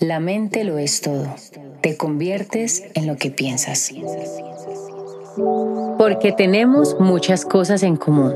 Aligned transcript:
La 0.00 0.20
mente 0.20 0.62
lo 0.62 0.78
es 0.78 1.00
todo. 1.00 1.26
Te 1.80 1.96
conviertes 1.96 2.84
en 2.94 3.08
lo 3.08 3.16
que 3.16 3.32
piensas. 3.32 3.92
Porque 5.98 6.30
tenemos 6.30 6.96
muchas 7.00 7.44
cosas 7.44 7.82
en 7.82 7.96
común. 7.96 8.32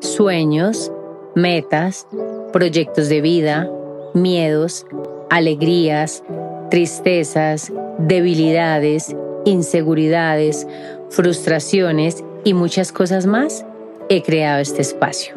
Sueños, 0.00 0.92
metas, 1.34 2.06
proyectos 2.52 3.08
de 3.08 3.22
vida, 3.22 3.66
miedos, 4.12 4.84
alegrías, 5.30 6.22
tristezas, 6.68 7.72
debilidades, 7.96 9.16
inseguridades, 9.46 10.66
frustraciones 11.08 12.22
y 12.44 12.52
muchas 12.52 12.92
cosas 12.92 13.24
más, 13.24 13.64
he 14.10 14.22
creado 14.22 14.60
este 14.60 14.82
espacio. 14.82 15.34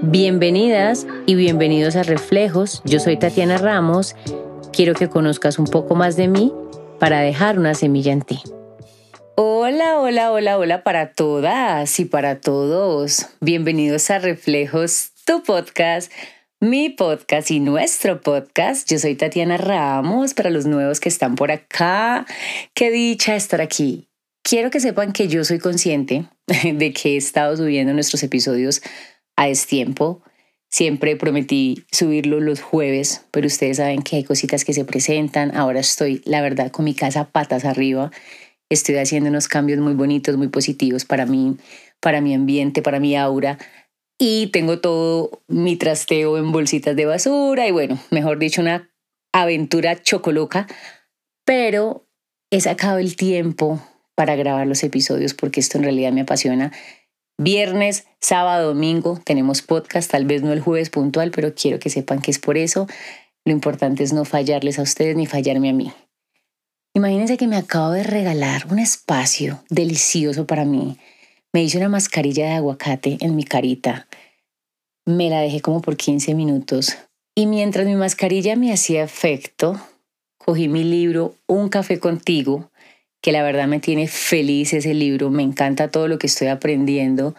Bienvenidas 0.00 1.08
y 1.26 1.34
bienvenidos 1.34 1.96
a 1.96 2.04
Reflejos. 2.04 2.82
Yo 2.84 3.00
soy 3.00 3.16
Tatiana 3.16 3.58
Ramos 3.58 4.14
quiero 4.78 4.94
que 4.94 5.08
conozcas 5.08 5.58
un 5.58 5.64
poco 5.64 5.96
más 5.96 6.14
de 6.14 6.28
mí 6.28 6.52
para 7.00 7.18
dejar 7.18 7.58
una 7.58 7.74
semilla 7.74 8.12
en 8.12 8.22
ti. 8.22 8.38
Hola, 9.34 9.98
hola, 9.98 10.30
hola, 10.30 10.56
hola 10.56 10.84
para 10.84 11.14
todas 11.14 11.98
y 11.98 12.04
para 12.04 12.40
todos. 12.40 13.26
Bienvenidos 13.40 14.08
a 14.12 14.20
Reflejos, 14.20 15.10
tu 15.26 15.42
podcast, 15.42 16.12
mi 16.60 16.90
podcast 16.90 17.50
y 17.50 17.58
nuestro 17.58 18.20
podcast. 18.20 18.88
Yo 18.88 19.00
soy 19.00 19.16
Tatiana 19.16 19.56
Ramos 19.56 20.32
para 20.34 20.48
los 20.48 20.64
nuevos 20.66 21.00
que 21.00 21.08
están 21.08 21.34
por 21.34 21.50
acá. 21.50 22.24
Qué 22.72 22.92
dicha 22.92 23.34
estar 23.34 23.60
aquí. 23.60 24.06
Quiero 24.44 24.70
que 24.70 24.78
sepan 24.78 25.12
que 25.12 25.26
yo 25.26 25.42
soy 25.42 25.58
consciente 25.58 26.26
de 26.46 26.92
que 26.92 27.14
he 27.14 27.16
estado 27.16 27.56
subiendo 27.56 27.94
nuestros 27.94 28.22
episodios 28.22 28.80
a 29.34 29.46
destiempo 29.48 30.22
Siempre 30.70 31.16
prometí 31.16 31.84
subirlo 31.90 32.40
los 32.40 32.60
jueves, 32.60 33.24
pero 33.30 33.46
ustedes 33.46 33.78
saben 33.78 34.02
que 34.02 34.16
hay 34.16 34.24
cositas 34.24 34.64
que 34.64 34.74
se 34.74 34.84
presentan. 34.84 35.56
Ahora 35.56 35.80
estoy, 35.80 36.20
la 36.26 36.42
verdad, 36.42 36.70
con 36.70 36.84
mi 36.84 36.94
casa 36.94 37.30
patas 37.30 37.64
arriba. 37.64 38.10
Estoy 38.68 38.96
haciendo 38.96 39.30
unos 39.30 39.48
cambios 39.48 39.80
muy 39.80 39.94
bonitos, 39.94 40.36
muy 40.36 40.48
positivos 40.48 41.06
para 41.06 41.24
mí, 41.24 41.56
para 42.00 42.20
mi 42.20 42.34
ambiente, 42.34 42.82
para 42.82 43.00
mi 43.00 43.16
aura. 43.16 43.58
Y 44.18 44.48
tengo 44.48 44.80
todo 44.80 45.42
mi 45.48 45.76
trasteo 45.76 46.36
en 46.36 46.52
bolsitas 46.52 46.94
de 46.96 47.06
basura 47.06 47.66
y 47.66 47.70
bueno, 47.70 47.98
mejor 48.10 48.38
dicho, 48.38 48.60
una 48.60 48.90
aventura 49.32 50.02
chocoloca. 50.02 50.66
Pero 51.46 52.06
he 52.50 52.60
sacado 52.60 52.98
el 52.98 53.16
tiempo 53.16 53.80
para 54.14 54.36
grabar 54.36 54.66
los 54.66 54.82
episodios 54.82 55.32
porque 55.32 55.60
esto 55.60 55.78
en 55.78 55.84
realidad 55.84 56.12
me 56.12 56.22
apasiona 56.22 56.72
Viernes, 57.40 58.04
sábado, 58.20 58.74
domingo 58.74 59.20
tenemos 59.24 59.62
podcast, 59.62 60.10
tal 60.10 60.26
vez 60.26 60.42
no 60.42 60.52
el 60.52 60.60
jueves 60.60 60.90
puntual, 60.90 61.30
pero 61.30 61.54
quiero 61.54 61.78
que 61.78 61.88
sepan 61.88 62.20
que 62.20 62.32
es 62.32 62.40
por 62.40 62.58
eso. 62.58 62.88
Lo 63.44 63.52
importante 63.52 64.02
es 64.02 64.12
no 64.12 64.24
fallarles 64.24 64.80
a 64.80 64.82
ustedes 64.82 65.14
ni 65.14 65.26
fallarme 65.26 65.70
a 65.70 65.72
mí. 65.72 65.92
Imagínense 66.94 67.36
que 67.36 67.46
me 67.46 67.56
acabo 67.56 67.92
de 67.92 68.02
regalar 68.02 68.66
un 68.72 68.80
espacio 68.80 69.62
delicioso 69.70 70.48
para 70.48 70.64
mí. 70.64 70.98
Me 71.52 71.62
hice 71.62 71.78
una 71.78 71.88
mascarilla 71.88 72.46
de 72.46 72.52
aguacate 72.54 73.18
en 73.20 73.36
mi 73.36 73.44
carita. 73.44 74.08
Me 75.06 75.30
la 75.30 75.40
dejé 75.40 75.60
como 75.60 75.80
por 75.80 75.96
15 75.96 76.34
minutos. 76.34 76.98
Y 77.36 77.46
mientras 77.46 77.86
mi 77.86 77.94
mascarilla 77.94 78.56
me 78.56 78.72
hacía 78.72 79.04
efecto, 79.04 79.80
cogí 80.38 80.66
mi 80.66 80.82
libro 80.82 81.36
Un 81.46 81.68
café 81.68 82.00
contigo 82.00 82.72
que 83.20 83.32
la 83.32 83.42
verdad 83.42 83.66
me 83.66 83.80
tiene 83.80 84.06
feliz 84.06 84.72
ese 84.72 84.94
libro, 84.94 85.30
me 85.30 85.42
encanta 85.42 85.90
todo 85.90 86.08
lo 86.08 86.18
que 86.18 86.26
estoy 86.26 86.48
aprendiendo. 86.48 87.34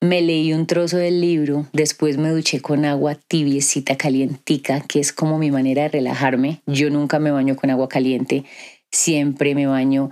Me 0.00 0.20
leí 0.20 0.52
un 0.52 0.66
trozo 0.66 0.96
del 0.96 1.20
libro, 1.20 1.68
después 1.72 2.18
me 2.18 2.30
duché 2.30 2.60
con 2.60 2.84
agua 2.84 3.14
tibiecita, 3.14 3.96
calientica, 3.96 4.80
que 4.80 4.98
es 4.98 5.12
como 5.12 5.38
mi 5.38 5.52
manera 5.52 5.82
de 5.82 5.90
relajarme. 5.90 6.60
Yo 6.66 6.90
nunca 6.90 7.20
me 7.20 7.30
baño 7.30 7.54
con 7.54 7.70
agua 7.70 7.88
caliente, 7.88 8.44
siempre 8.90 9.54
me 9.54 9.66
baño 9.66 10.10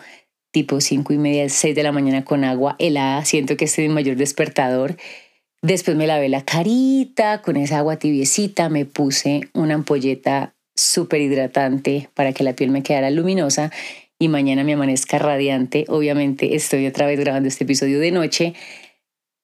tipo 0.52 0.80
cinco 0.80 1.12
y 1.12 1.18
media, 1.18 1.48
seis 1.48 1.74
de 1.74 1.82
la 1.82 1.92
mañana 1.92 2.24
con 2.24 2.44
agua 2.44 2.76
helada, 2.78 3.24
siento 3.24 3.56
que 3.56 3.64
este 3.64 3.82
es 3.82 3.88
mi 3.88 3.94
mayor 3.94 4.16
despertador. 4.16 4.96
Después 5.62 5.96
me 5.96 6.06
lavé 6.06 6.28
la 6.28 6.44
carita 6.44 7.42
con 7.42 7.56
esa 7.56 7.78
agua 7.78 7.96
tibiecita, 7.96 8.68
me 8.68 8.86
puse 8.86 9.42
una 9.52 9.74
ampolleta 9.74 10.54
súper 10.76 11.20
hidratante 11.20 12.08
para 12.14 12.32
que 12.32 12.44
la 12.44 12.54
piel 12.54 12.70
me 12.70 12.82
quedara 12.82 13.10
luminosa 13.10 13.70
y 14.20 14.28
mañana 14.28 14.62
me 14.62 14.74
amanezca 14.74 15.18
radiante. 15.18 15.86
Obviamente 15.88 16.54
estoy 16.54 16.86
otra 16.86 17.06
vez 17.06 17.18
grabando 17.18 17.48
este 17.48 17.64
episodio 17.64 17.98
de 17.98 18.12
noche 18.12 18.54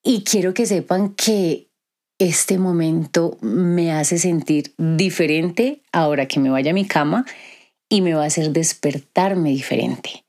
y 0.05 0.23
quiero 0.23 0.55
que 0.55 0.67
sepan 0.67 1.15
que 1.15 1.71
este 2.19 2.59
momento 2.59 3.39
me 3.41 3.91
hace 3.91 4.19
sentir 4.19 4.75
diferente 4.77 5.83
ahora 5.93 6.27
que 6.29 6.41
me 6.41 6.51
vaya 6.51 6.71
a 6.71 6.75
mi 6.75 6.85
cama 6.85 7.25
y 7.89 8.03
me 8.03 8.15
va 8.15 8.25
a 8.25 8.27
hacer 8.27 8.51
despertarme 8.51 9.49
diferente. 9.51 10.25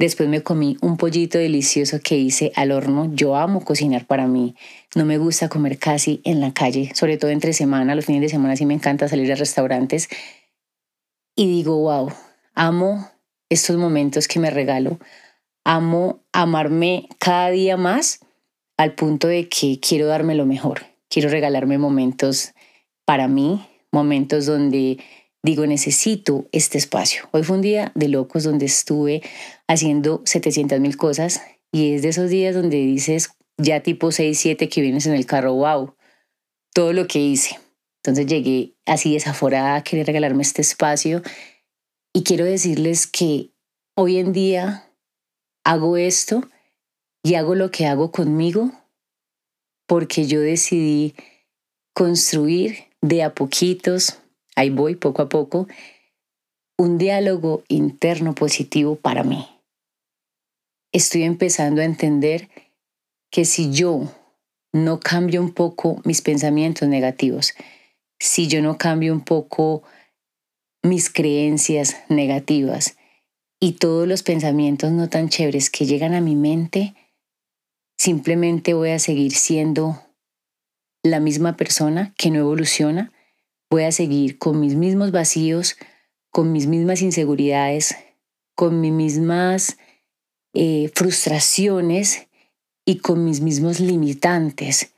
Después 0.00 0.28
me 0.28 0.42
comí 0.42 0.76
un 0.80 0.96
pollito 0.96 1.38
delicioso 1.38 2.00
que 2.02 2.16
hice 2.16 2.50
al 2.56 2.72
horno. 2.72 3.14
Yo 3.14 3.36
amo 3.36 3.64
cocinar 3.64 4.06
para 4.06 4.26
mí. 4.26 4.56
No 4.96 5.04
me 5.04 5.16
gusta 5.16 5.48
comer 5.48 5.78
casi 5.78 6.20
en 6.24 6.40
la 6.40 6.52
calle, 6.52 6.90
sobre 6.96 7.18
todo 7.18 7.30
entre 7.30 7.52
semana. 7.52 7.94
Los 7.94 8.06
fines 8.06 8.22
de 8.22 8.28
semana 8.28 8.56
sí 8.56 8.66
me 8.66 8.74
encanta 8.74 9.06
salir 9.06 9.30
a 9.30 9.36
restaurantes. 9.36 10.08
Y 11.36 11.46
digo, 11.46 11.78
wow, 11.78 12.12
amo 12.54 13.11
estos 13.52 13.76
momentos 13.76 14.28
que 14.28 14.40
me 14.40 14.50
regalo. 14.50 14.98
Amo 15.64 16.24
amarme 16.32 17.08
cada 17.18 17.50
día 17.50 17.76
más 17.76 18.20
al 18.76 18.94
punto 18.94 19.28
de 19.28 19.48
que 19.48 19.78
quiero 19.80 20.06
darme 20.06 20.34
lo 20.34 20.46
mejor. 20.46 20.86
Quiero 21.08 21.28
regalarme 21.28 21.78
momentos 21.78 22.52
para 23.04 23.28
mí, 23.28 23.64
momentos 23.92 24.46
donde 24.46 24.98
digo, 25.42 25.66
necesito 25.66 26.48
este 26.52 26.78
espacio. 26.78 27.28
Hoy 27.32 27.42
fue 27.42 27.56
un 27.56 27.62
día 27.62 27.92
de 27.94 28.08
locos 28.08 28.44
donde 28.44 28.66
estuve 28.66 29.22
haciendo 29.66 30.22
700 30.24 30.80
mil 30.80 30.96
cosas 30.96 31.42
y 31.72 31.94
es 31.94 32.02
de 32.02 32.08
esos 32.10 32.30
días 32.30 32.54
donde 32.54 32.78
dices 32.78 33.30
ya 33.58 33.80
tipo 33.80 34.12
6, 34.12 34.38
7 34.38 34.68
que 34.68 34.80
vienes 34.80 35.06
en 35.06 35.14
el 35.14 35.26
carro, 35.26 35.54
wow, 35.54 35.94
todo 36.72 36.92
lo 36.92 37.06
que 37.06 37.18
hice. 37.18 37.58
Entonces 38.04 38.26
llegué 38.26 38.74
así 38.86 39.12
desaforada 39.14 39.76
a 39.76 39.84
querer 39.84 40.06
regalarme 40.06 40.42
este 40.42 40.62
espacio 40.62 41.22
y 42.12 42.24
quiero 42.24 42.44
decirles 42.44 43.06
que 43.06 43.50
hoy 43.94 44.18
en 44.18 44.32
día 44.32 44.90
hago 45.64 45.96
esto 45.96 46.42
y 47.22 47.34
hago 47.34 47.54
lo 47.54 47.70
que 47.70 47.86
hago 47.86 48.10
conmigo 48.10 48.72
porque 49.86 50.26
yo 50.26 50.40
decidí 50.40 51.14
construir 51.94 52.84
de 53.00 53.22
a 53.22 53.34
poquitos, 53.34 54.20
ahí 54.56 54.70
voy 54.70 54.96
poco 54.96 55.22
a 55.22 55.28
poco, 55.28 55.66
un 56.78 56.98
diálogo 56.98 57.62
interno 57.68 58.34
positivo 58.34 58.96
para 58.96 59.22
mí. 59.22 59.46
Estoy 60.92 61.22
empezando 61.24 61.80
a 61.80 61.84
entender 61.84 62.48
que 63.30 63.44
si 63.44 63.70
yo 63.70 64.12
no 64.72 65.00
cambio 65.00 65.40
un 65.40 65.52
poco 65.52 66.00
mis 66.04 66.22
pensamientos 66.22 66.88
negativos, 66.88 67.54
si 68.18 68.48
yo 68.48 68.62
no 68.62 68.78
cambio 68.78 69.12
un 69.12 69.22
poco 69.22 69.82
mis 70.82 71.10
creencias 71.10 71.96
negativas 72.08 72.96
y 73.60 73.72
todos 73.74 74.08
los 74.08 74.24
pensamientos 74.24 74.90
no 74.90 75.08
tan 75.08 75.28
chéveres 75.28 75.70
que 75.70 75.86
llegan 75.86 76.14
a 76.14 76.20
mi 76.20 76.34
mente, 76.34 76.94
simplemente 77.96 78.74
voy 78.74 78.90
a 78.90 78.98
seguir 78.98 79.32
siendo 79.32 80.02
la 81.04 81.20
misma 81.20 81.56
persona 81.56 82.12
que 82.18 82.30
no 82.30 82.40
evoluciona, 82.40 83.12
voy 83.70 83.84
a 83.84 83.92
seguir 83.92 84.38
con 84.38 84.58
mis 84.58 84.74
mismos 84.74 85.12
vacíos, 85.12 85.76
con 86.30 86.50
mis 86.50 86.66
mismas 86.66 87.02
inseguridades, 87.02 87.94
con 88.56 88.80
mis 88.80 88.92
mismas 88.92 89.78
eh, 90.54 90.90
frustraciones 90.94 92.26
y 92.84 92.98
con 92.98 93.24
mis 93.24 93.40
mismos 93.40 93.78
limitantes. 93.78 94.92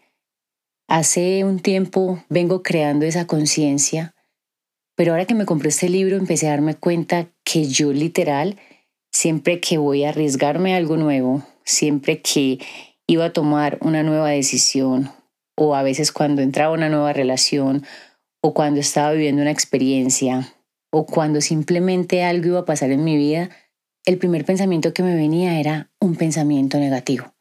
Hace 0.89 1.45
un 1.45 1.61
tiempo 1.61 2.25
vengo 2.31 2.63
creando 2.63 3.05
esa 3.05 3.27
conciencia 3.27 4.14
pero 4.97 5.13
ahora 5.13 5.25
que 5.25 5.35
me 5.35 5.47
compré 5.47 5.71
este 5.71 5.89
libro 5.89 6.17
empecé 6.17 6.47
a 6.47 6.51
darme 6.51 6.77
cuenta 6.77 7.29
que 7.45 7.67
yo 7.67 7.93
literal, 7.93 8.59
siempre 9.13 9.61
que 9.61 9.79
voy 9.79 10.05
a 10.05 10.11
arriesgarme 10.11 10.75
a 10.75 10.77
algo 10.77 10.97
nuevo, 10.97 11.43
siempre 11.65 12.21
que 12.23 12.59
iba 13.07 13.27
a 13.27 13.33
tomar 13.33 13.79
una 13.81 14.03
nueva 14.03 14.31
decisión 14.31 15.11
o 15.57 15.75
a 15.75 15.83
veces 15.83 16.13
cuando 16.13 16.43
entraba 16.43 16.75
una 16.75 16.89
nueva 16.89 17.13
relación 17.13 17.85
o 18.43 18.55
cuando 18.55 18.81
estaba 18.81 19.13
viviendo 19.13 19.43
una 19.43 19.51
experiencia 19.51 20.55
o 20.93 21.07
cuando 21.07 21.41
simplemente 21.41 22.23
algo 22.23 22.49
iba 22.49 22.61
a 22.61 22.65
pasar 22.65 22.91
en 22.91 23.05
mi 23.05 23.17
vida, 23.17 23.51
el 24.05 24.19
primer 24.19 24.45
pensamiento 24.45 24.93
que 24.93 25.03
me 25.03 25.17
venía 25.17 25.59
era 25.59 25.91
un 25.99 26.15
pensamiento 26.15 26.79
negativo. 26.79 27.35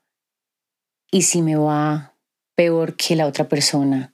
¿Y 1.12 1.24
si 1.24 1.42
me 1.42 1.56
va 1.56 2.16
peor 2.56 2.95
que 2.95 3.16
la 3.16 3.28
otra 3.28 3.48
persona? 3.48 4.13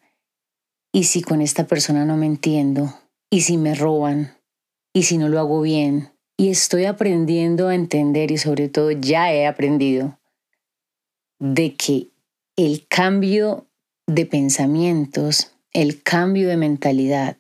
¿Y 0.91 1.05
si 1.05 1.21
con 1.21 1.41
esta 1.41 1.67
persona 1.67 2.03
no 2.03 2.17
me 2.17 2.25
entiendo? 2.25 2.93
Y 3.29 3.41
si 3.41 3.57
me 3.57 3.75
roban 3.75 4.35
y 4.93 5.03
si 5.03 5.17
no 5.17 5.29
lo 5.29 5.39
hago 5.39 5.61
bien. 5.61 6.09
Y 6.37 6.49
estoy 6.49 6.85
aprendiendo 6.85 7.67
a 7.67 7.75
entender 7.75 8.31
y 8.31 8.37
sobre 8.37 8.69
todo 8.69 8.91
ya 8.91 9.33
he 9.33 9.45
aprendido 9.45 10.17
de 11.39 11.75
que 11.75 12.07
el 12.55 12.87
cambio 12.87 13.67
de 14.07 14.25
pensamientos, 14.25 15.51
el 15.73 16.01
cambio 16.01 16.47
de 16.47 16.57
mentalidad 16.57 17.37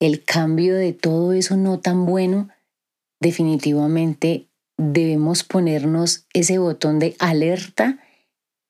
el 0.00 0.24
cambio 0.24 0.74
de 0.76 0.94
todo 0.94 1.34
eso 1.34 1.56
no 1.56 1.78
tan 1.78 2.06
bueno, 2.06 2.48
definitivamente 3.20 4.48
debemos 4.78 5.44
ponernos 5.44 6.24
ese 6.32 6.58
botón 6.58 6.98
de 6.98 7.14
alerta 7.18 7.98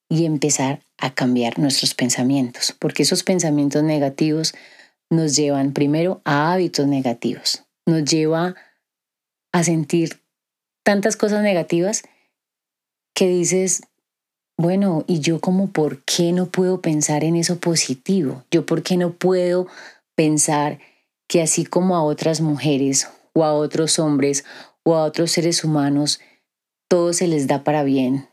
y 0.08 0.24
empezar 0.24 0.82
a 0.98 1.14
cambiar 1.14 1.60
nuestros 1.60 1.94
pensamientos, 1.94 2.74
porque 2.76 3.04
esos 3.04 3.22
pensamientos 3.22 3.84
negativos 3.84 4.54
nos 5.10 5.36
llevan 5.36 5.72
primero 5.72 6.20
a 6.24 6.52
hábitos 6.52 6.86
negativos, 6.86 7.64
nos 7.86 8.04
lleva 8.04 8.54
a 9.52 9.64
sentir 9.64 10.20
tantas 10.84 11.16
cosas 11.16 11.42
negativas 11.42 12.02
que 13.14 13.28
dices, 13.28 13.82
bueno, 14.56 15.04
¿y 15.06 15.20
yo 15.20 15.40
como 15.40 15.68
por 15.68 16.02
qué 16.04 16.32
no 16.32 16.46
puedo 16.46 16.80
pensar 16.80 17.24
en 17.24 17.36
eso 17.36 17.58
positivo? 17.58 18.44
¿Yo 18.50 18.66
por 18.66 18.82
qué 18.82 18.96
no 18.96 19.12
puedo 19.12 19.66
pensar 20.14 20.78
que 21.28 21.42
así 21.42 21.64
como 21.64 21.96
a 21.96 22.02
otras 22.02 22.40
mujeres 22.40 23.08
o 23.32 23.44
a 23.44 23.54
otros 23.54 23.98
hombres 23.98 24.44
o 24.82 24.94
a 24.94 25.04
otros 25.04 25.32
seres 25.32 25.64
humanos, 25.64 26.20
todo 26.88 27.12
se 27.12 27.26
les 27.26 27.46
da 27.46 27.64
para 27.64 27.84
bien? 27.84 28.28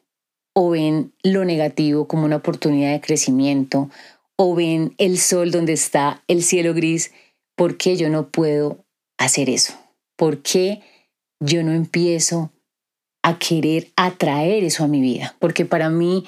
¿O 0.54 0.72
ven 0.72 1.14
lo 1.24 1.46
negativo 1.46 2.08
como 2.08 2.26
una 2.26 2.38
oportunidad 2.38 2.92
de 2.92 3.02
crecimiento? 3.02 3.90
¿O 4.38 4.56
ven 4.56 4.94
el 4.98 5.18
sol 5.18 5.52
donde 5.52 5.74
está 5.74 6.24
el 6.28 6.44
cielo 6.44 6.74
gris? 6.74 7.12
¿Por 7.56 7.78
qué 7.78 7.98
yo 7.98 8.10
no 8.10 8.30
puedo 8.30 8.86
hacer 9.18 9.50
eso? 9.50 9.74
¿Por 10.16 10.42
qué 10.42 10.82
yo 11.40 11.64
no 11.64 11.74
empiezo 11.74 12.52
a 13.28 13.38
querer 13.40 13.92
atraer 13.98 14.64
eso 14.64 14.86
a 14.86 14.88
mi 14.88 15.02
vida, 15.02 15.36
porque 15.40 15.66
para 15.66 15.90
mí 15.90 16.24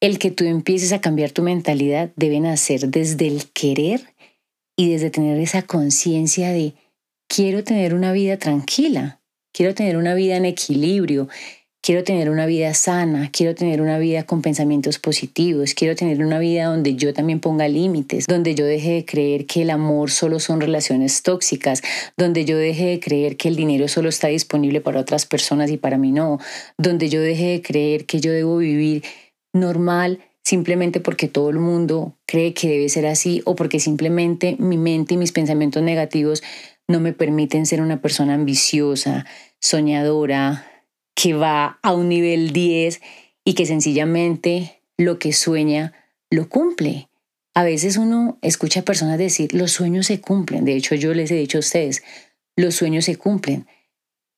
el 0.00 0.18
que 0.18 0.30
tú 0.30 0.44
empieces 0.44 0.92
a 0.92 1.00
cambiar 1.00 1.30
tu 1.30 1.42
mentalidad 1.42 2.10
debe 2.16 2.40
nacer 2.40 2.88
desde 2.88 3.26
el 3.26 3.50
querer 3.52 4.14
y 4.76 4.90
desde 4.90 5.08
tener 5.08 5.40
esa 5.40 5.62
conciencia 5.62 6.52
de 6.52 6.74
quiero 7.26 7.64
tener 7.64 7.94
una 7.94 8.12
vida 8.12 8.36
tranquila, 8.36 9.22
quiero 9.52 9.74
tener 9.74 9.96
una 9.96 10.14
vida 10.14 10.36
en 10.36 10.44
equilibrio, 10.44 11.28
quiero 11.86 12.02
tener 12.02 12.30
una 12.30 12.46
vida 12.46 12.74
sana, 12.74 13.30
quiero 13.30 13.54
tener 13.54 13.80
una 13.80 13.96
vida 14.00 14.24
con 14.24 14.42
pensamientos 14.42 14.98
positivos, 14.98 15.72
quiero 15.72 15.94
tener 15.94 16.18
una 16.18 16.40
vida 16.40 16.64
donde 16.64 16.96
yo 16.96 17.14
también 17.14 17.38
ponga 17.38 17.68
límites, 17.68 18.26
donde 18.26 18.56
yo 18.56 18.66
deje 18.66 18.94
de 18.94 19.04
creer 19.04 19.46
que 19.46 19.62
el 19.62 19.70
amor 19.70 20.10
solo 20.10 20.40
son 20.40 20.60
relaciones 20.60 21.22
tóxicas, 21.22 21.82
donde 22.16 22.44
yo 22.44 22.58
deje 22.58 22.86
de 22.86 22.98
creer 22.98 23.36
que 23.36 23.46
el 23.46 23.54
dinero 23.54 23.86
solo 23.86 24.08
está 24.08 24.26
disponible 24.26 24.80
para 24.80 24.98
otras 24.98 25.26
personas 25.26 25.70
y 25.70 25.76
para 25.76 25.96
mí 25.96 26.10
no, 26.10 26.40
donde 26.76 27.08
yo 27.08 27.20
deje 27.20 27.50
de 27.50 27.62
creer 27.62 28.04
que 28.04 28.18
yo 28.18 28.32
debo 28.32 28.56
vivir 28.56 29.04
normal 29.52 30.18
simplemente 30.42 30.98
porque 30.98 31.28
todo 31.28 31.50
el 31.50 31.60
mundo 31.60 32.16
cree 32.26 32.52
que 32.52 32.68
debe 32.68 32.88
ser 32.88 33.06
así 33.06 33.42
o 33.44 33.54
porque 33.54 33.78
simplemente 33.78 34.56
mi 34.58 34.76
mente 34.76 35.14
y 35.14 35.18
mis 35.18 35.30
pensamientos 35.30 35.84
negativos 35.84 36.42
no 36.88 36.98
me 36.98 37.12
permiten 37.12 37.64
ser 37.64 37.80
una 37.80 38.02
persona 38.02 38.34
ambiciosa, 38.34 39.24
soñadora, 39.60 40.75
que 41.16 41.32
va 41.34 41.80
a 41.82 41.92
un 41.94 42.08
nivel 42.08 42.52
10 42.52 43.00
y 43.42 43.54
que 43.54 43.66
sencillamente 43.66 44.82
lo 44.98 45.18
que 45.18 45.32
sueña 45.32 45.92
lo 46.30 46.48
cumple. 46.48 47.08
A 47.54 47.64
veces 47.64 47.96
uno 47.96 48.38
escucha 48.42 48.80
a 48.80 48.84
personas 48.84 49.18
decir, 49.18 49.54
los 49.54 49.72
sueños 49.72 50.06
se 50.06 50.20
cumplen. 50.20 50.66
De 50.66 50.76
hecho, 50.76 50.94
yo 50.94 51.14
les 51.14 51.30
he 51.30 51.36
dicho 51.36 51.58
a 51.58 51.60
ustedes, 51.60 52.02
los 52.54 52.74
sueños 52.74 53.06
se 53.06 53.16
cumplen, 53.16 53.66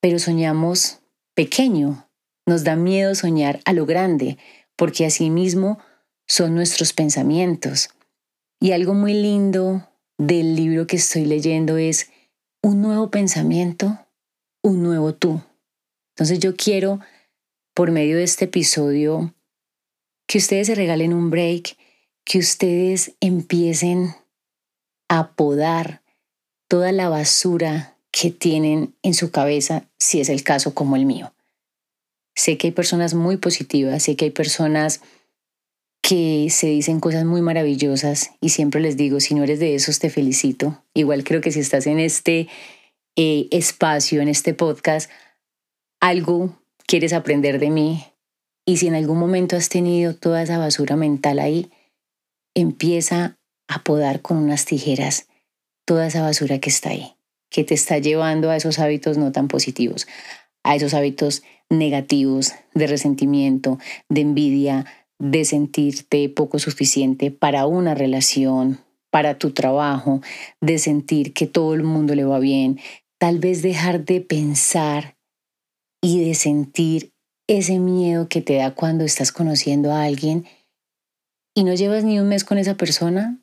pero 0.00 0.20
soñamos 0.20 1.00
pequeño. 1.34 2.08
Nos 2.46 2.62
da 2.62 2.76
miedo 2.76 3.14
soñar 3.14 3.60
a 3.64 3.72
lo 3.72 3.84
grande, 3.84 4.38
porque 4.76 5.04
así 5.04 5.30
mismo 5.30 5.78
son 6.28 6.54
nuestros 6.54 6.92
pensamientos. 6.92 7.90
Y 8.60 8.70
algo 8.70 8.94
muy 8.94 9.14
lindo 9.14 9.88
del 10.16 10.54
libro 10.54 10.86
que 10.86 10.96
estoy 10.96 11.24
leyendo 11.24 11.76
es 11.76 12.10
un 12.62 12.82
nuevo 12.82 13.10
pensamiento, 13.10 13.98
un 14.62 14.82
nuevo 14.82 15.14
tú. 15.14 15.42
Entonces 16.18 16.40
yo 16.40 16.56
quiero, 16.56 16.98
por 17.74 17.92
medio 17.92 18.16
de 18.16 18.24
este 18.24 18.46
episodio, 18.46 19.36
que 20.26 20.38
ustedes 20.38 20.66
se 20.66 20.74
regalen 20.74 21.14
un 21.14 21.30
break, 21.30 21.76
que 22.24 22.38
ustedes 22.40 23.12
empiecen 23.20 24.16
a 25.08 25.30
podar 25.36 26.02
toda 26.66 26.90
la 26.90 27.08
basura 27.08 27.96
que 28.10 28.32
tienen 28.32 28.96
en 29.04 29.14
su 29.14 29.30
cabeza, 29.30 29.84
si 29.96 30.20
es 30.20 30.28
el 30.28 30.42
caso 30.42 30.74
como 30.74 30.96
el 30.96 31.06
mío. 31.06 31.32
Sé 32.34 32.58
que 32.58 32.66
hay 32.66 32.72
personas 32.72 33.14
muy 33.14 33.36
positivas, 33.36 34.02
sé 34.02 34.16
que 34.16 34.24
hay 34.24 34.32
personas 34.32 35.00
que 36.02 36.48
se 36.50 36.66
dicen 36.66 36.98
cosas 36.98 37.26
muy 37.26 37.42
maravillosas 37.42 38.32
y 38.40 38.48
siempre 38.48 38.80
les 38.80 38.96
digo, 38.96 39.20
si 39.20 39.36
no 39.36 39.44
eres 39.44 39.60
de 39.60 39.76
esos, 39.76 40.00
te 40.00 40.10
felicito. 40.10 40.82
Igual 40.94 41.22
creo 41.22 41.40
que 41.40 41.52
si 41.52 41.60
estás 41.60 41.86
en 41.86 42.00
este 42.00 42.48
eh, 43.14 43.46
espacio, 43.52 44.20
en 44.20 44.26
este 44.26 44.52
podcast, 44.52 45.08
algo 46.00 46.58
quieres 46.86 47.12
aprender 47.12 47.58
de 47.58 47.70
mí 47.70 48.04
y 48.64 48.76
si 48.76 48.86
en 48.86 48.94
algún 48.94 49.18
momento 49.18 49.56
has 49.56 49.68
tenido 49.68 50.14
toda 50.14 50.42
esa 50.42 50.58
basura 50.58 50.96
mental 50.96 51.38
ahí, 51.38 51.70
empieza 52.54 53.38
a 53.66 53.82
podar 53.82 54.20
con 54.22 54.36
unas 54.36 54.64
tijeras 54.64 55.26
toda 55.86 56.06
esa 56.06 56.22
basura 56.22 56.58
que 56.58 56.70
está 56.70 56.90
ahí, 56.90 57.14
que 57.50 57.64
te 57.64 57.74
está 57.74 57.98
llevando 57.98 58.50
a 58.50 58.56
esos 58.56 58.78
hábitos 58.78 59.16
no 59.16 59.32
tan 59.32 59.48
positivos, 59.48 60.06
a 60.64 60.76
esos 60.76 60.94
hábitos 60.94 61.42
negativos 61.70 62.52
de 62.74 62.86
resentimiento, 62.86 63.78
de 64.08 64.20
envidia, 64.20 64.86
de 65.18 65.44
sentirte 65.44 66.28
poco 66.28 66.58
suficiente 66.58 67.30
para 67.30 67.66
una 67.66 67.94
relación, 67.94 68.80
para 69.10 69.38
tu 69.38 69.52
trabajo, 69.52 70.20
de 70.60 70.78
sentir 70.78 71.32
que 71.32 71.46
todo 71.46 71.74
el 71.74 71.82
mundo 71.82 72.14
le 72.14 72.24
va 72.24 72.38
bien, 72.38 72.78
tal 73.18 73.38
vez 73.38 73.62
dejar 73.62 74.04
de 74.04 74.20
pensar 74.20 75.17
y 76.02 76.24
de 76.24 76.34
sentir 76.34 77.12
ese 77.48 77.78
miedo 77.78 78.28
que 78.28 78.42
te 78.42 78.56
da 78.56 78.74
cuando 78.74 79.04
estás 79.04 79.32
conociendo 79.32 79.92
a 79.92 80.04
alguien 80.04 80.46
y 81.54 81.64
no 81.64 81.74
llevas 81.74 82.04
ni 82.04 82.20
un 82.20 82.28
mes 82.28 82.44
con 82.44 82.58
esa 82.58 82.76
persona 82.76 83.38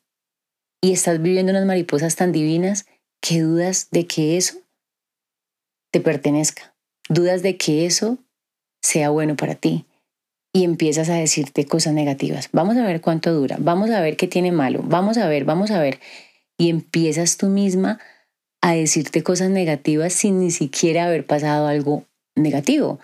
y 0.81 0.93
estás 0.93 1.21
viviendo 1.21 1.51
unas 1.51 1.65
mariposas 1.65 2.15
tan 2.15 2.31
divinas 2.31 2.85
que 3.21 3.41
dudas 3.41 3.89
de 3.91 4.05
que 4.05 4.37
eso 4.37 4.59
te 5.91 5.99
pertenezca, 5.99 6.75
dudas 7.09 7.41
de 7.41 7.57
que 7.57 7.85
eso 7.85 8.19
sea 8.83 9.09
bueno 9.09 9.35
para 9.35 9.55
ti 9.55 9.85
y 10.53 10.63
empiezas 10.63 11.09
a 11.09 11.15
decirte 11.15 11.65
cosas 11.65 11.93
negativas. 11.93 12.49
Vamos 12.53 12.77
a 12.77 12.85
ver 12.85 13.01
cuánto 13.01 13.33
dura, 13.33 13.57
vamos 13.59 13.89
a 13.89 13.99
ver 13.99 14.15
qué 14.15 14.27
tiene 14.27 14.51
malo, 14.51 14.81
vamos 14.83 15.17
a 15.17 15.27
ver, 15.27 15.43
vamos 15.43 15.71
a 15.71 15.81
ver. 15.81 15.99
Y 16.57 16.69
empiezas 16.69 17.35
tú 17.35 17.47
misma 17.47 17.99
a 18.61 18.73
decirte 18.73 19.23
cosas 19.23 19.49
negativas 19.49 20.13
sin 20.13 20.39
ni 20.39 20.51
siquiera 20.51 21.05
haber 21.05 21.25
pasado 21.25 21.67
algo 21.67 22.05
negativo. 22.35 22.99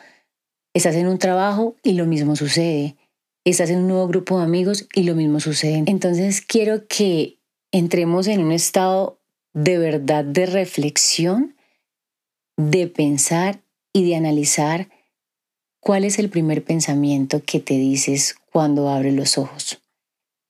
Estás 0.73 0.95
en 0.95 1.07
un 1.07 1.17
trabajo 1.17 1.75
y 1.83 1.93
lo 1.93 2.05
mismo 2.05 2.35
sucede. 2.35 2.95
Estás 3.43 3.69
en 3.69 3.79
un 3.79 3.87
nuevo 3.87 4.07
grupo 4.07 4.37
de 4.37 4.43
amigos 4.43 4.87
y 4.93 5.03
lo 5.03 5.15
mismo 5.15 5.39
sucede. 5.39 5.83
Entonces 5.87 6.41
quiero 6.41 6.87
que 6.87 7.39
entremos 7.71 8.27
en 8.27 8.43
un 8.43 8.51
estado 8.51 9.19
de 9.53 9.77
verdad 9.77 10.23
de 10.23 10.45
reflexión, 10.45 11.55
de 12.57 12.87
pensar 12.87 13.61
y 13.93 14.07
de 14.07 14.15
analizar 14.15 14.89
cuál 15.79 16.05
es 16.05 16.19
el 16.19 16.29
primer 16.29 16.63
pensamiento 16.63 17.41
que 17.45 17.59
te 17.59 17.73
dices 17.73 18.35
cuando 18.51 18.89
abres 18.89 19.13
los 19.13 19.37
ojos. 19.37 19.81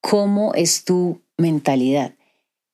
¿Cómo 0.01 0.53
es 0.53 0.83
tu 0.83 1.21
mentalidad? 1.37 2.13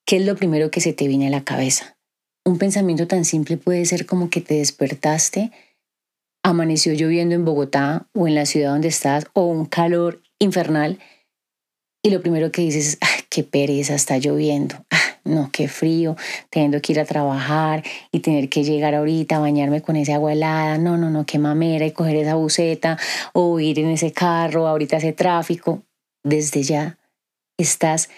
¿Qué 0.06 0.18
es 0.18 0.26
lo 0.26 0.36
primero 0.36 0.72
que 0.72 0.82
se 0.82 0.94
te 0.94 1.08
viene 1.08 1.28
a 1.28 1.32
la 1.32 1.44
cabeza? 1.44 1.98
Un 2.46 2.58
pensamiento 2.58 3.08
tan 3.08 3.26
simple 3.26 3.58
puede 3.58 3.86
ser 3.86 4.06
como 4.06 4.30
que 4.30 4.42
te 4.42 4.56
despertaste 4.56 5.52
amaneció 6.50 6.94
lloviendo 6.94 7.36
en 7.36 7.44
Bogotá 7.44 8.08
o 8.14 8.26
en 8.26 8.34
la 8.34 8.46
ciudad 8.46 8.72
donde 8.72 8.88
estás 8.88 9.26
o 9.34 9.48
un 9.48 9.66
calor 9.66 10.22
infernal 10.40 10.98
y 12.02 12.10
lo 12.10 12.22
primero 12.22 12.54
que 12.54 12.62
dices 12.62 12.88
es, 12.88 12.98
ah, 13.02 13.24
qué 13.30 13.44
pereza, 13.44 13.96
está 13.96 14.18
lloviendo, 14.18 14.76
ah, 14.90 15.20
no, 15.26 15.50
qué 15.52 15.68
frío, 15.68 16.16
teniendo 16.50 16.82
que 16.82 16.94
ir 16.94 17.02
a 17.02 17.06
trabajar 17.06 17.84
y 18.14 18.20
tener 18.20 18.48
que 18.48 18.64
llegar 18.64 18.96
ahorita 18.96 19.40
bañarme 19.40 19.82
con 19.82 19.98
esa 19.98 20.16
agua 20.16 20.32
helada, 20.32 20.78
no, 20.78 20.98
no, 20.98 21.10
no, 21.10 21.26
qué 21.26 21.38
mamera 21.38 21.86
y 21.86 21.92
coger 21.92 22.16
esa 22.16 22.36
buceta 22.36 22.98
o 23.34 23.60
ir 23.60 23.80
en 23.80 23.90
ese 23.90 24.14
carro, 24.14 24.68
ahorita 24.68 24.98
ese 24.98 25.12
tráfico. 25.12 25.84
Desde 26.24 26.64
ya 26.64 26.98
estás 27.58 28.10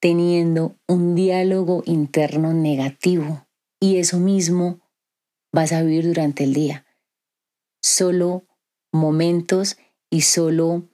teniendo 0.00 0.76
un 0.88 1.14
diálogo 1.14 1.82
interno 1.84 2.54
negativo 2.54 3.46
y 3.80 3.98
eso 3.98 4.18
mismo 4.18 4.80
vas 5.52 5.72
a 5.72 5.82
vivir 5.82 6.06
durante 6.06 6.44
el 6.44 6.54
día 6.54 6.85
solo 7.86 8.44
momentos 8.92 9.76
y 10.10 10.22
solo 10.22 10.88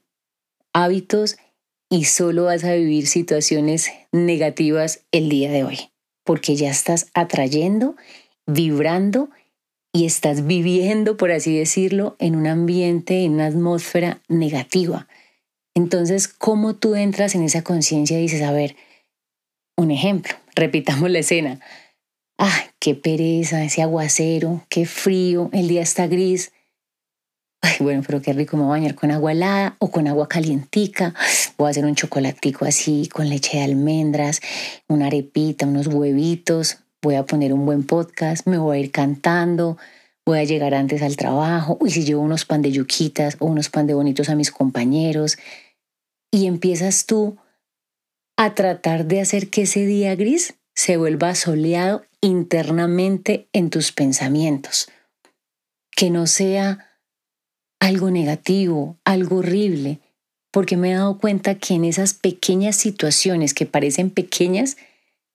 hábitos 0.74 1.38
y 1.90 2.04
solo 2.04 2.44
vas 2.44 2.64
a 2.64 2.74
vivir 2.74 3.06
situaciones 3.06 3.90
negativas 4.12 5.04
el 5.10 5.30
día 5.30 5.50
de 5.50 5.64
hoy, 5.64 5.78
porque 6.22 6.54
ya 6.54 6.70
estás 6.70 7.10
atrayendo, 7.14 7.96
vibrando 8.46 9.30
y 9.94 10.04
estás 10.04 10.46
viviendo, 10.46 11.16
por 11.16 11.32
así 11.32 11.56
decirlo, 11.56 12.16
en 12.18 12.36
un 12.36 12.46
ambiente, 12.46 13.24
en 13.24 13.32
una 13.32 13.46
atmósfera 13.46 14.20
negativa. 14.28 15.08
Entonces, 15.74 16.28
¿cómo 16.28 16.76
tú 16.76 16.94
entras 16.94 17.34
en 17.34 17.42
esa 17.42 17.62
conciencia 17.62 18.18
y 18.18 18.22
dices, 18.22 18.42
a 18.42 18.52
ver, 18.52 18.76
un 19.78 19.90
ejemplo, 19.90 20.34
repitamos 20.54 21.10
la 21.10 21.20
escena, 21.20 21.60
¡ay, 22.36 22.64
qué 22.78 22.94
pereza, 22.94 23.64
ese 23.64 23.80
aguacero, 23.80 24.66
qué 24.68 24.84
frío, 24.84 25.48
el 25.54 25.68
día 25.68 25.80
está 25.80 26.06
gris! 26.06 26.52
Ay, 27.64 27.76
bueno, 27.78 28.02
pero 28.04 28.20
qué 28.20 28.32
rico 28.32 28.56
me 28.56 28.64
voy 28.64 28.70
a 28.70 28.80
bañar 28.80 28.94
con 28.96 29.12
agua 29.12 29.30
helada 29.30 29.76
o 29.78 29.90
con 29.90 30.08
agua 30.08 30.28
calientica. 30.28 31.14
Voy 31.56 31.68
a 31.68 31.70
hacer 31.70 31.84
un 31.84 31.94
chocolatico 31.94 32.64
así 32.64 33.08
con 33.08 33.28
leche 33.28 33.58
de 33.58 33.62
almendras, 33.62 34.40
una 34.88 35.06
arepita, 35.06 35.66
unos 35.66 35.86
huevitos. 35.86 36.78
Voy 37.00 37.14
a 37.14 37.24
poner 37.24 37.52
un 37.52 37.64
buen 37.64 37.84
podcast, 37.84 38.46
me 38.48 38.58
voy 38.58 38.76
a 38.76 38.80
ir 38.80 38.90
cantando, 38.90 39.78
voy 40.26 40.40
a 40.40 40.44
llegar 40.44 40.74
antes 40.74 41.02
al 41.02 41.16
trabajo. 41.16 41.78
Uy, 41.80 41.90
si 41.90 42.04
llevo 42.04 42.22
unos 42.22 42.44
pan 42.44 42.62
de 42.62 42.72
yuquitas 42.72 43.36
o 43.38 43.46
unos 43.46 43.70
pan 43.70 43.86
de 43.86 43.94
bonitos 43.94 44.28
a 44.28 44.34
mis 44.34 44.50
compañeros. 44.50 45.38
Y 46.32 46.46
empiezas 46.46 47.06
tú 47.06 47.36
a 48.36 48.54
tratar 48.54 49.06
de 49.06 49.20
hacer 49.20 49.50
que 49.50 49.62
ese 49.62 49.86
día 49.86 50.16
gris 50.16 50.54
se 50.74 50.96
vuelva 50.96 51.36
soleado 51.36 52.04
internamente 52.20 53.46
en 53.52 53.70
tus 53.70 53.92
pensamientos. 53.92 54.88
Que 55.94 56.10
no 56.10 56.26
sea 56.26 56.91
algo 57.82 58.12
negativo, 58.12 58.96
algo 59.04 59.38
horrible, 59.38 59.98
porque 60.52 60.76
me 60.76 60.92
he 60.92 60.94
dado 60.94 61.18
cuenta 61.18 61.56
que 61.56 61.74
en 61.74 61.84
esas 61.84 62.14
pequeñas 62.14 62.76
situaciones 62.76 63.54
que 63.54 63.66
parecen 63.66 64.10
pequeñas, 64.10 64.76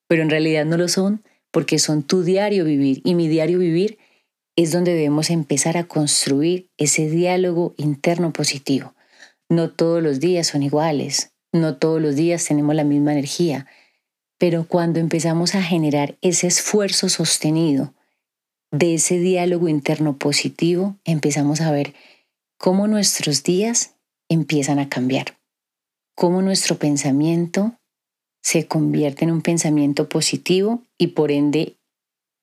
pero 0.08 0.22
en 0.22 0.30
realidad 0.30 0.64
no 0.64 0.78
lo 0.78 0.88
son, 0.88 1.22
porque 1.52 1.78
son 1.78 2.04
tu 2.04 2.24
diario 2.24 2.64
vivir 2.64 3.02
y 3.04 3.16
mi 3.16 3.28
diario 3.28 3.60
vivir 3.60 3.98
es 4.56 4.72
donde 4.72 4.94
debemos 4.94 5.30
empezar 5.30 5.76
a 5.76 5.90
construir 5.90 6.70
ese 6.78 7.10
diálogo 7.10 7.74
interno 7.76 8.32
positivo. 8.32 8.94
No 9.50 9.70
todos 9.70 10.02
los 10.02 10.22
días 10.22 10.48
son 10.48 10.64
iguales, 10.64 11.34
no 11.52 11.76
todos 11.76 12.02
los 12.02 12.16
días 12.16 12.46
tenemos 12.46 12.76
la 12.76 12.86
misma 12.86 13.12
energía, 13.12 13.68
pero 14.38 14.66
cuando 14.66 15.02
empezamos 15.02 15.54
a 15.54 15.62
generar 15.62 16.16
ese 16.22 16.48
esfuerzo 16.48 17.10
sostenido 17.10 17.94
de 18.72 18.94
ese 18.94 19.20
diálogo 19.20 19.68
interno 19.68 20.18
positivo, 20.18 20.96
empezamos 21.04 21.60
a 21.60 21.72
ver 21.72 21.94
cómo 22.58 22.88
nuestros 22.88 23.44
días 23.44 23.96
empiezan 24.30 24.80
a 24.80 24.90
cambiar, 24.90 25.38
cómo 26.16 26.42
nuestro 26.42 26.78
pensamiento 26.78 27.74
se 28.42 28.68
convierte 28.68 29.26
en 29.26 29.32
un 29.32 29.42
pensamiento 29.42 30.10
positivo 30.10 30.82
y 30.98 31.08
por 31.08 31.32
ende 31.32 31.78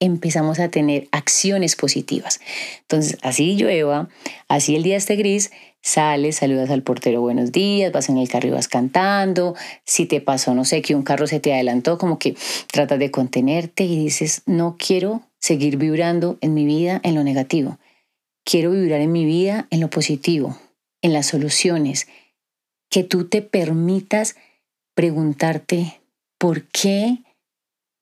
empezamos 0.01 0.59
a 0.59 0.69
tener 0.69 1.09
acciones 1.13 1.77
positivas. 1.77 2.41
Entonces, 2.83 3.17
así 3.23 3.57
llueva, 3.57 4.09
así 4.49 4.77
el 4.77 4.83
día 4.83 4.97
esté 4.97 5.17
gris, 5.17 5.51
sales, 5.83 6.37
saludas 6.37 6.71
al 6.71 6.83
portero 6.83 7.21
buenos 7.21 7.53
días, 7.53 7.93
vas 7.93 8.09
en 8.09 8.19
el 8.19 8.29
carro 8.29 8.49
y 8.49 8.53
vas 8.53 8.69
cantando, 8.69 9.55
si 9.85 10.07
te 10.07 10.21
pasó, 10.21 10.55
no 10.55 10.65
sé, 10.65 10.83
que 10.83 10.95
un 10.95 11.03
carro 11.03 11.27
se 11.27 11.41
te 11.41 11.53
adelantó, 11.53 11.99
como 11.99 12.19
que 12.19 12.37
tratas 12.71 12.99
de 12.99 13.11
contenerte 13.11 13.85
y 13.85 13.99
dices, 13.99 14.43
no 14.47 14.77
quiero 14.79 15.23
seguir 15.39 15.77
vibrando 15.77 16.39
en 16.41 16.55
mi 16.55 16.65
vida 16.65 17.01
en 17.03 17.15
lo 17.15 17.25
negativo, 17.25 17.79
quiero 18.45 18.71
vibrar 18.71 19.01
en 19.01 19.13
mi 19.13 19.25
vida 19.25 19.67
en 19.71 19.81
lo 19.81 19.91
positivo, 19.91 20.59
en 21.03 21.13
las 21.13 21.27
soluciones, 21.27 22.07
que 22.91 23.05
tú 23.05 23.29
te 23.29 23.43
permitas 23.43 24.37
preguntarte, 24.95 26.01
¿por 26.39 26.69
qué 26.69 27.25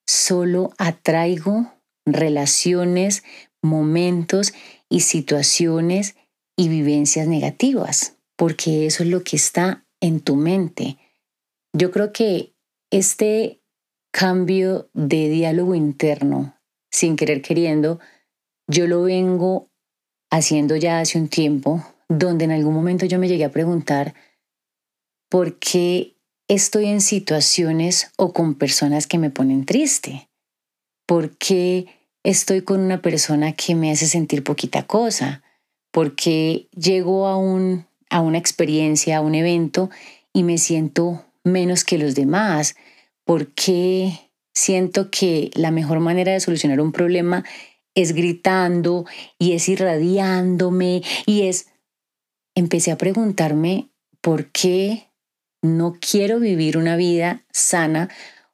solo 0.07 0.73
atraigo 0.79 1.73
relaciones, 2.05 3.23
momentos 3.63 4.53
y 4.89 5.01
situaciones 5.01 6.17
y 6.57 6.69
vivencias 6.69 7.27
negativas, 7.27 8.19
porque 8.37 8.87
eso 8.87 9.03
es 9.03 9.09
lo 9.09 9.23
que 9.25 9.37
está 9.37 9.87
en 10.01 10.21
tu 10.21 10.37
mente. 10.37 10.99
Yo 11.73 11.91
creo 11.91 12.13
que 12.13 12.55
este 12.91 13.63
cambio 14.13 14.91
de 14.93 15.29
diálogo 15.29 15.75
interno, 15.75 16.59
sin 16.91 17.17
querer 17.17 17.41
queriendo, 17.41 18.01
yo 18.69 18.87
lo 18.87 19.03
vengo 19.03 19.71
haciendo 20.33 20.77
ya 20.77 20.99
hace 20.99 21.19
un 21.19 21.29
tiempo, 21.29 21.85
donde 22.09 22.47
en 22.47 22.53
algún 22.53 22.75
momento 22.75 23.05
yo 23.05 23.19
me 23.19 23.29
llegué 23.29 23.45
a 23.45 23.53
preguntar 23.53 24.15
por 25.29 25.59
qué 25.59 26.17
estoy 26.49 26.87
en 26.87 27.03
situaciones 27.03 28.11
o 28.17 28.33
con 28.33 28.55
personas 28.55 29.07
que 29.07 29.19
me 29.19 29.31
ponen 29.31 29.67
triste, 29.67 30.31
por 31.07 31.37
qué 31.37 31.87
estoy 32.25 32.63
con 32.63 32.81
una 32.81 33.03
persona 33.03 33.53
que 33.53 33.75
me 33.75 33.91
hace 33.91 34.07
sentir 34.07 34.43
poquita 34.43 34.87
cosa, 34.87 35.43
porque 35.91 36.69
llego 36.75 37.27
a, 37.27 37.37
un, 37.37 37.87
a 38.09 38.23
una 38.23 38.39
experiencia, 38.39 39.19
a 39.19 39.21
un 39.21 39.35
evento 39.35 39.91
y 40.33 40.45
me 40.45 40.57
siento 40.57 41.27
menos 41.45 41.85
que 41.85 41.99
los 41.99 42.15
demás, 42.15 42.75
porque 43.25 44.19
siento 44.55 45.11
que 45.11 45.51
la 45.55 45.71
mejor 45.71 46.01
manera 46.01 46.33
de 46.33 46.41
solucionar 46.41 46.81
un 46.81 46.93
problema 46.93 47.45
es 47.95 48.13
gritando 48.13 49.05
y 49.39 49.53
es 49.53 49.69
irradiándome 49.69 51.03
y 51.27 51.43
es... 51.43 51.69
Empecé 52.55 52.93
a 52.93 52.99
preguntarme 52.99 53.91
por 54.21 54.51
qué 54.51 55.09
no 55.63 55.97
quiero 56.01 56.39
vivir 56.39 56.77
una 56.77 56.97
vida 56.97 57.45
sana 57.51 58.11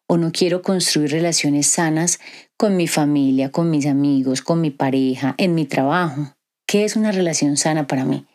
o 0.06 0.16
no 0.16 0.30
quiero 0.32 0.62
construir 0.62 1.10
relaciones 1.10 1.66
sanas 1.66 2.20
con 2.56 2.76
mi 2.76 2.86
familia, 2.86 3.50
con 3.50 3.70
mis 3.70 3.86
amigos, 3.86 4.42
con 4.42 4.60
mi 4.60 4.70
pareja, 4.70 5.34
en 5.38 5.54
mi 5.54 5.64
trabajo. 5.64 6.34
¿Qué 6.66 6.84
es 6.84 6.96
una 6.96 7.12
relación 7.12 7.56
sana 7.56 7.86
para 7.86 8.04
mí? 8.04 8.26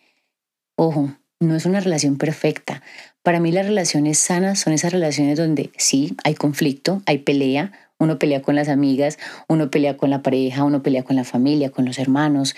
Ojo, 0.76 1.16
no 1.40 1.56
es 1.56 1.66
una 1.66 1.80
relación 1.80 2.18
perfecta. 2.18 2.82
Para 3.22 3.40
mí 3.40 3.52
las 3.52 3.66
relaciones 3.66 4.18
sanas 4.18 4.60
son 4.60 4.74
esas 4.74 4.92
relaciones 4.92 5.38
donde 5.38 5.72
sí, 5.78 6.16
hay 6.24 6.36
conflicto, 6.36 7.02
hay 7.06 7.20
pelea, 7.20 7.72
uno 8.00 8.20
pelea 8.20 8.42
con 8.42 8.56
las 8.56 8.70
amigas, 8.70 9.18
uno 9.48 9.70
pelea 9.70 9.98
con 9.98 10.10
la 10.10 10.22
pareja, 10.22 10.64
uno 10.64 10.84
pelea 10.84 11.04
con 11.04 11.16
la 11.16 11.24
familia, 11.24 11.72
con 11.72 11.86
los 11.86 12.00
hermanos, 12.00 12.56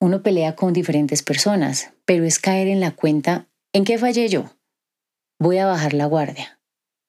uno 0.00 0.22
pelea 0.22 0.54
con 0.54 0.72
diferentes 0.72 1.22
personas, 1.22 1.92
pero 2.04 2.24
es 2.24 2.38
caer 2.38 2.68
en 2.68 2.80
la 2.80 2.90
cuenta, 2.90 3.48
¿en 3.72 3.84
qué 3.84 3.98
fallé 3.98 4.28
yo? 4.28 4.50
Voy 5.38 5.58
a 5.58 5.66
bajar 5.66 5.94
la 5.94 6.06
guardia, 6.06 6.60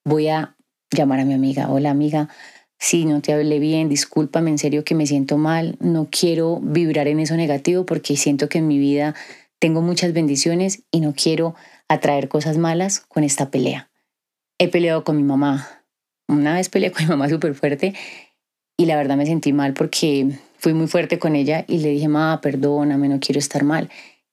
voy 0.04 0.30
a 0.30 0.56
llamar 0.92 1.20
a 1.20 1.26
mi 1.26 1.34
amiga, 1.34 1.70
hola 1.70 1.92
amiga, 1.92 2.30
si 2.78 3.06
no 3.06 3.22
te 3.22 3.34
hablé 3.34 3.60
bien, 3.60 3.90
discúlpame, 3.90 4.50
en 4.50 4.58
serio 4.58 4.84
que 4.84 4.96
me 4.96 5.08
siento 5.08 5.38
mal, 5.38 5.78
no 5.80 6.10
quiero 6.12 6.60
vibrar 6.62 7.08
en 7.08 7.20
eso 7.20 7.36
negativo 7.36 7.86
porque 7.86 8.18
siento 8.18 8.50
que 8.50 8.60
en 8.60 8.68
mi 8.68 8.80
vida 8.80 9.16
tengo 9.60 9.82
muchas 9.82 10.14
bendiciones 10.14 10.84
y 10.92 11.00
no 11.00 11.14
quiero 11.14 11.56
atraer 11.88 12.28
cosas 12.28 12.58
malas 12.58 13.00
con 13.00 13.24
esta 13.24 13.50
pelea. 13.50 13.90
He 14.58 14.68
peleado 14.68 15.04
con 15.04 15.18
mi 15.18 15.24
mamá. 15.24 15.85
Una 16.28 16.56
vez 16.56 16.70
peleé 16.70 16.92
con 16.94 17.04
mi 17.04 17.10
mamá 17.10 17.30
súper 17.30 17.56
fuerte 17.56 17.94
y 18.78 18.86
la 18.86 18.98
verdad 18.98 19.18
me 19.18 19.26
sentí 19.26 19.54
mal 19.54 19.74
porque 19.74 20.28
fui 20.58 20.74
muy 20.74 20.88
fuerte 20.88 21.20
con 21.20 21.36
ella 21.36 21.66
y 21.68 21.80
le 21.80 21.90
dije, 21.90 22.08
mamá, 22.08 22.42
perdóname, 22.42 23.08
no 23.08 23.20
quiero 23.20 23.40
estar 23.40 23.64
mal. 23.64 23.90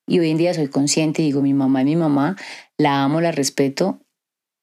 Y 0.06 0.18
hoy 0.18 0.30
en 0.30 0.36
día 0.36 0.52
soy 0.52 0.68
consciente 0.68 1.22
y 1.22 1.26
digo, 1.26 1.42
mi 1.42 1.54
mamá 1.54 1.80
es 1.80 1.86
mi 1.86 1.96
mamá, 1.96 2.36
la 2.76 3.04
amo, 3.04 3.20
la 3.20 3.32
respeto 3.32 4.00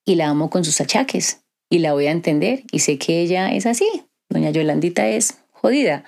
y 0.06 0.16
la 0.16 0.28
amo 0.28 0.50
con 0.50 0.66
sus 0.66 0.82
achaques 0.82 1.44
y 1.70 1.80
la 1.80 1.94
voy 1.94 2.08
a 2.08 2.12
entender 2.12 2.64
y 2.72 2.80
sé 2.80 2.98
que 2.98 3.22
ella 3.22 3.54
es 3.54 3.66
así. 3.66 3.88
Doña 4.30 4.50
Yolandita 4.52 5.08
es 5.08 5.40
jodida. 5.52 6.04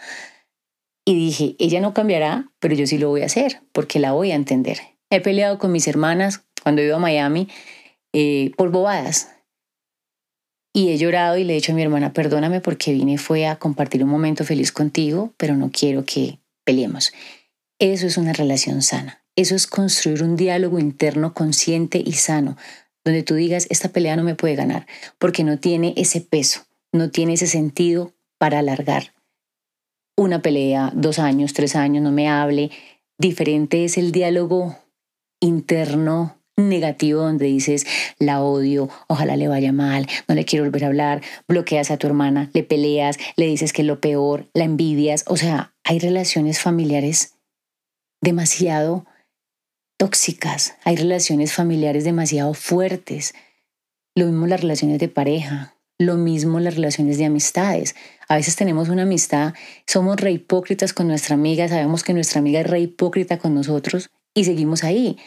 Y 1.05 1.15
dije, 1.15 1.55
ella 1.59 1.81
no 1.81 1.93
cambiará, 1.93 2.51
pero 2.59 2.75
yo 2.75 2.85
sí 2.85 2.97
lo 2.97 3.09
voy 3.09 3.21
a 3.21 3.25
hacer 3.25 3.61
porque 3.71 3.99
la 3.99 4.11
voy 4.11 4.31
a 4.31 4.35
entender. 4.35 4.79
He 5.09 5.21
peleado 5.21 5.57
con 5.57 5.71
mis 5.71 5.87
hermanas 5.87 6.43
cuando 6.61 6.81
iba 6.81 6.95
a 6.95 6.99
Miami 6.99 7.47
eh, 8.13 8.51
por 8.57 8.71
bobadas. 8.71 9.29
Y 10.73 10.89
he 10.89 10.97
llorado 10.97 11.37
y 11.37 11.43
le 11.43 11.53
he 11.53 11.55
dicho 11.55 11.73
a 11.73 11.75
mi 11.75 11.81
hermana, 11.81 12.13
perdóname 12.13 12.61
porque 12.61 12.93
vine 12.93 13.17
fue 13.17 13.45
a 13.45 13.57
compartir 13.57 14.03
un 14.03 14.09
momento 14.09 14.45
feliz 14.45 14.71
contigo, 14.71 15.33
pero 15.37 15.55
no 15.55 15.69
quiero 15.71 16.05
que 16.05 16.39
peleemos. 16.63 17.11
Eso 17.79 18.07
es 18.07 18.17
una 18.17 18.31
relación 18.31 18.81
sana. 18.81 19.21
Eso 19.35 19.55
es 19.55 19.67
construir 19.67 20.23
un 20.23 20.35
diálogo 20.35 20.79
interno 20.79 21.33
consciente 21.33 22.01
y 22.05 22.13
sano, 22.13 22.57
donde 23.03 23.23
tú 23.23 23.35
digas, 23.35 23.67
esta 23.69 23.89
pelea 23.89 24.15
no 24.15 24.23
me 24.23 24.35
puede 24.35 24.55
ganar, 24.55 24.87
porque 25.17 25.43
no 25.43 25.57
tiene 25.57 25.93
ese 25.97 26.21
peso, 26.21 26.65
no 26.91 27.09
tiene 27.09 27.33
ese 27.33 27.47
sentido 27.47 28.13
para 28.37 28.59
alargar. 28.59 29.13
Una 30.17 30.41
pelea, 30.41 30.91
dos 30.93 31.19
años, 31.19 31.53
tres 31.53 31.75
años, 31.75 32.03
no 32.03 32.11
me 32.11 32.29
hable. 32.29 32.69
Diferente 33.17 33.85
es 33.85 33.97
el 33.97 34.11
diálogo 34.11 34.77
interno 35.39 36.40
negativo 36.57 37.21
donde 37.21 37.45
dices, 37.45 37.85
la 38.19 38.41
odio, 38.41 38.89
ojalá 39.07 39.35
le 39.35 39.47
vaya 39.47 39.71
mal, 39.71 40.07
no 40.27 40.35
le 40.35 40.45
quiero 40.45 40.65
volver 40.65 40.83
a 40.83 40.87
hablar, 40.87 41.21
bloqueas 41.47 41.91
a 41.91 41.97
tu 41.97 42.07
hermana, 42.07 42.49
le 42.53 42.63
peleas, 42.63 43.17
le 43.35 43.47
dices 43.47 43.73
que 43.73 43.81
es 43.81 43.87
lo 43.87 43.99
peor, 43.99 44.47
la 44.53 44.63
envidias. 44.63 45.23
O 45.27 45.37
sea, 45.37 45.73
hay 45.83 45.99
relaciones 45.99 46.59
familiares 46.59 47.35
demasiado 48.21 49.05
tóxicas, 49.97 50.75
hay 50.83 50.95
relaciones 50.95 51.53
familiares 51.53 52.03
demasiado 52.03 52.53
fuertes, 52.53 53.33
lo 54.15 54.25
mismo 54.25 54.47
las 54.47 54.61
relaciones 54.61 54.99
de 54.99 55.07
pareja, 55.07 55.75
lo 55.99 56.15
mismo 56.15 56.59
las 56.59 56.75
relaciones 56.75 57.17
de 57.17 57.25
amistades. 57.25 57.95
A 58.27 58.35
veces 58.35 58.55
tenemos 58.55 58.89
una 58.89 59.03
amistad, 59.03 59.53
somos 59.85 60.19
re 60.19 60.31
hipócritas 60.31 60.93
con 60.93 61.07
nuestra 61.07 61.35
amiga, 61.35 61.67
sabemos 61.67 62.03
que 62.03 62.13
nuestra 62.13 62.39
amiga 62.39 62.61
es 62.61 62.67
re 62.67 62.79
hipócrita 62.79 63.37
con 63.37 63.53
nosotros 63.53 64.09
y 64.33 64.45
seguimos 64.45 64.83
ahí. 64.83 65.17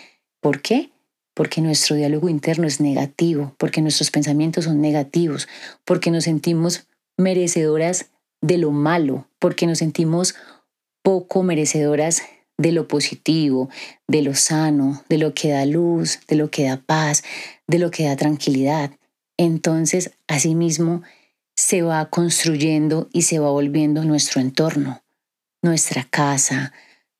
¿Por 0.40 0.60
qué? 0.60 0.90
Porque 1.34 1.60
nuestro 1.60 1.96
diálogo 1.96 2.28
interno 2.28 2.66
es 2.66 2.80
negativo, 2.80 3.54
porque 3.58 3.82
nuestros 3.82 4.10
pensamientos 4.10 4.64
son 4.64 4.80
negativos, 4.80 5.48
porque 5.84 6.10
nos 6.10 6.24
sentimos 6.24 6.86
merecedoras 7.16 8.06
de 8.40 8.58
lo 8.58 8.70
malo, 8.70 9.28
porque 9.38 9.66
nos 9.66 9.78
sentimos 9.78 10.34
poco 11.02 11.42
merecedoras 11.42 12.22
de 12.56 12.72
lo 12.72 12.86
positivo, 12.88 13.68
de 14.06 14.22
lo 14.22 14.34
sano, 14.34 15.02
de 15.08 15.18
lo 15.18 15.34
que 15.34 15.50
da 15.50 15.66
luz, 15.66 16.20
de 16.28 16.36
lo 16.36 16.50
que 16.50 16.64
da 16.64 16.76
paz, 16.76 17.24
de 17.66 17.78
lo 17.78 17.90
que 17.90 18.04
da 18.04 18.16
tranquilidad. 18.16 18.92
Entonces, 19.36 20.12
asimismo, 20.28 21.02
se 21.56 21.82
va 21.82 22.10
construyendo 22.10 23.08
y 23.12 23.22
se 23.22 23.38
va 23.38 23.50
volviendo 23.50 24.04
nuestro 24.04 24.40
entorno, 24.40 25.02
nuestra 25.62 26.04
casa, 26.04 26.72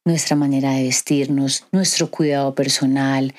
nuestra 0.05 0.37
manera 0.37 0.73
de 0.73 0.85
vestirnos, 0.85 1.67
nuestro 1.73 2.11
cuidado 2.11 2.55
personal, 2.55 3.35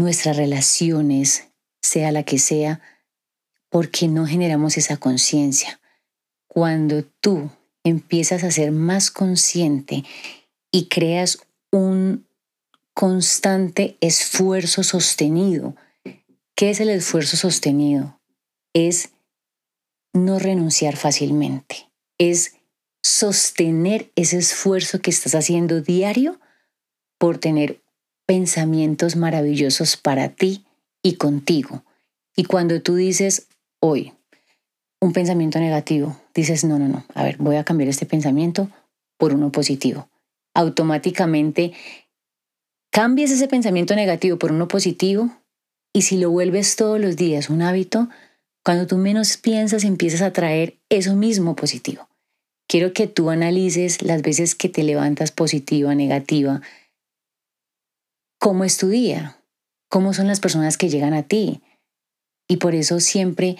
nuestras 0.00 0.36
relaciones, 0.36 1.48
sea 1.82 2.10
la 2.10 2.24
que 2.24 2.38
sea, 2.38 2.80
porque 3.68 4.08
no 4.08 4.26
generamos 4.26 4.76
esa 4.76 4.96
conciencia. 4.96 5.80
Cuando 6.48 7.04
tú 7.20 7.50
empiezas 7.84 8.42
a 8.42 8.50
ser 8.50 8.72
más 8.72 9.10
consciente 9.10 10.04
y 10.72 10.86
creas 10.86 11.38
un 11.70 12.26
constante 12.94 13.96
esfuerzo 14.00 14.82
sostenido, 14.82 15.76
¿qué 16.56 16.70
es 16.70 16.80
el 16.80 16.90
esfuerzo 16.90 17.36
sostenido? 17.36 18.20
Es 18.74 19.10
no 20.12 20.38
renunciar 20.38 20.96
fácilmente, 20.96 21.88
es 22.18 22.54
sostener 23.02 24.10
ese 24.16 24.38
esfuerzo 24.38 25.00
que 25.00 25.10
estás 25.10 25.34
haciendo 25.34 25.80
diario 25.80 26.40
por 27.18 27.38
tener 27.38 27.80
pensamientos 28.30 29.16
maravillosos 29.16 29.96
para 29.96 30.28
ti 30.28 30.64
y 31.02 31.16
contigo. 31.16 31.82
Y 32.36 32.44
cuando 32.44 32.80
tú 32.80 32.94
dices 32.94 33.48
hoy 33.80 34.12
un 35.00 35.12
pensamiento 35.12 35.58
negativo, 35.58 36.16
dices, 36.32 36.62
no, 36.62 36.78
no, 36.78 36.86
no, 36.86 37.04
a 37.12 37.24
ver, 37.24 37.38
voy 37.38 37.56
a 37.56 37.64
cambiar 37.64 37.88
este 37.88 38.06
pensamiento 38.06 38.70
por 39.18 39.34
uno 39.34 39.50
positivo. 39.50 40.08
Automáticamente 40.54 41.72
cambias 42.92 43.32
ese 43.32 43.48
pensamiento 43.48 43.96
negativo 43.96 44.38
por 44.38 44.52
uno 44.52 44.68
positivo 44.68 45.28
y 45.92 46.02
si 46.02 46.16
lo 46.16 46.30
vuelves 46.30 46.76
todos 46.76 47.00
los 47.00 47.16
días 47.16 47.50
un 47.50 47.62
hábito, 47.62 48.08
cuando 48.64 48.86
tú 48.86 48.96
menos 48.96 49.38
piensas 49.38 49.82
empiezas 49.82 50.22
a 50.22 50.32
traer 50.32 50.78
eso 50.88 51.16
mismo 51.16 51.56
positivo. 51.56 52.08
Quiero 52.68 52.92
que 52.92 53.08
tú 53.08 53.30
analices 53.30 54.02
las 54.02 54.22
veces 54.22 54.54
que 54.54 54.68
te 54.68 54.84
levantas 54.84 55.32
positiva, 55.32 55.96
negativa. 55.96 56.60
¿Cómo 58.42 58.64
es 58.64 58.78
tu 58.78 58.88
día? 58.88 59.36
¿Cómo 59.90 60.14
son 60.14 60.26
las 60.26 60.40
personas 60.40 60.78
que 60.78 60.88
llegan 60.88 61.12
a 61.12 61.24
ti? 61.24 61.60
Y 62.48 62.56
por 62.56 62.74
eso 62.74 62.98
siempre 62.98 63.58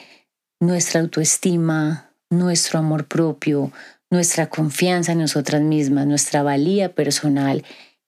nuestra 0.59 1.03
autoestima, 1.03 2.15
nuestro 2.31 2.79
amor 2.79 3.07
propio, 3.07 3.73
nuestra 4.11 4.49
confianza 4.49 5.13
en 5.13 5.19
nosotras 5.19 5.61
mismas, 5.61 6.07
nuestra 6.07 6.43
valía 6.43 6.95
personal 6.95 7.63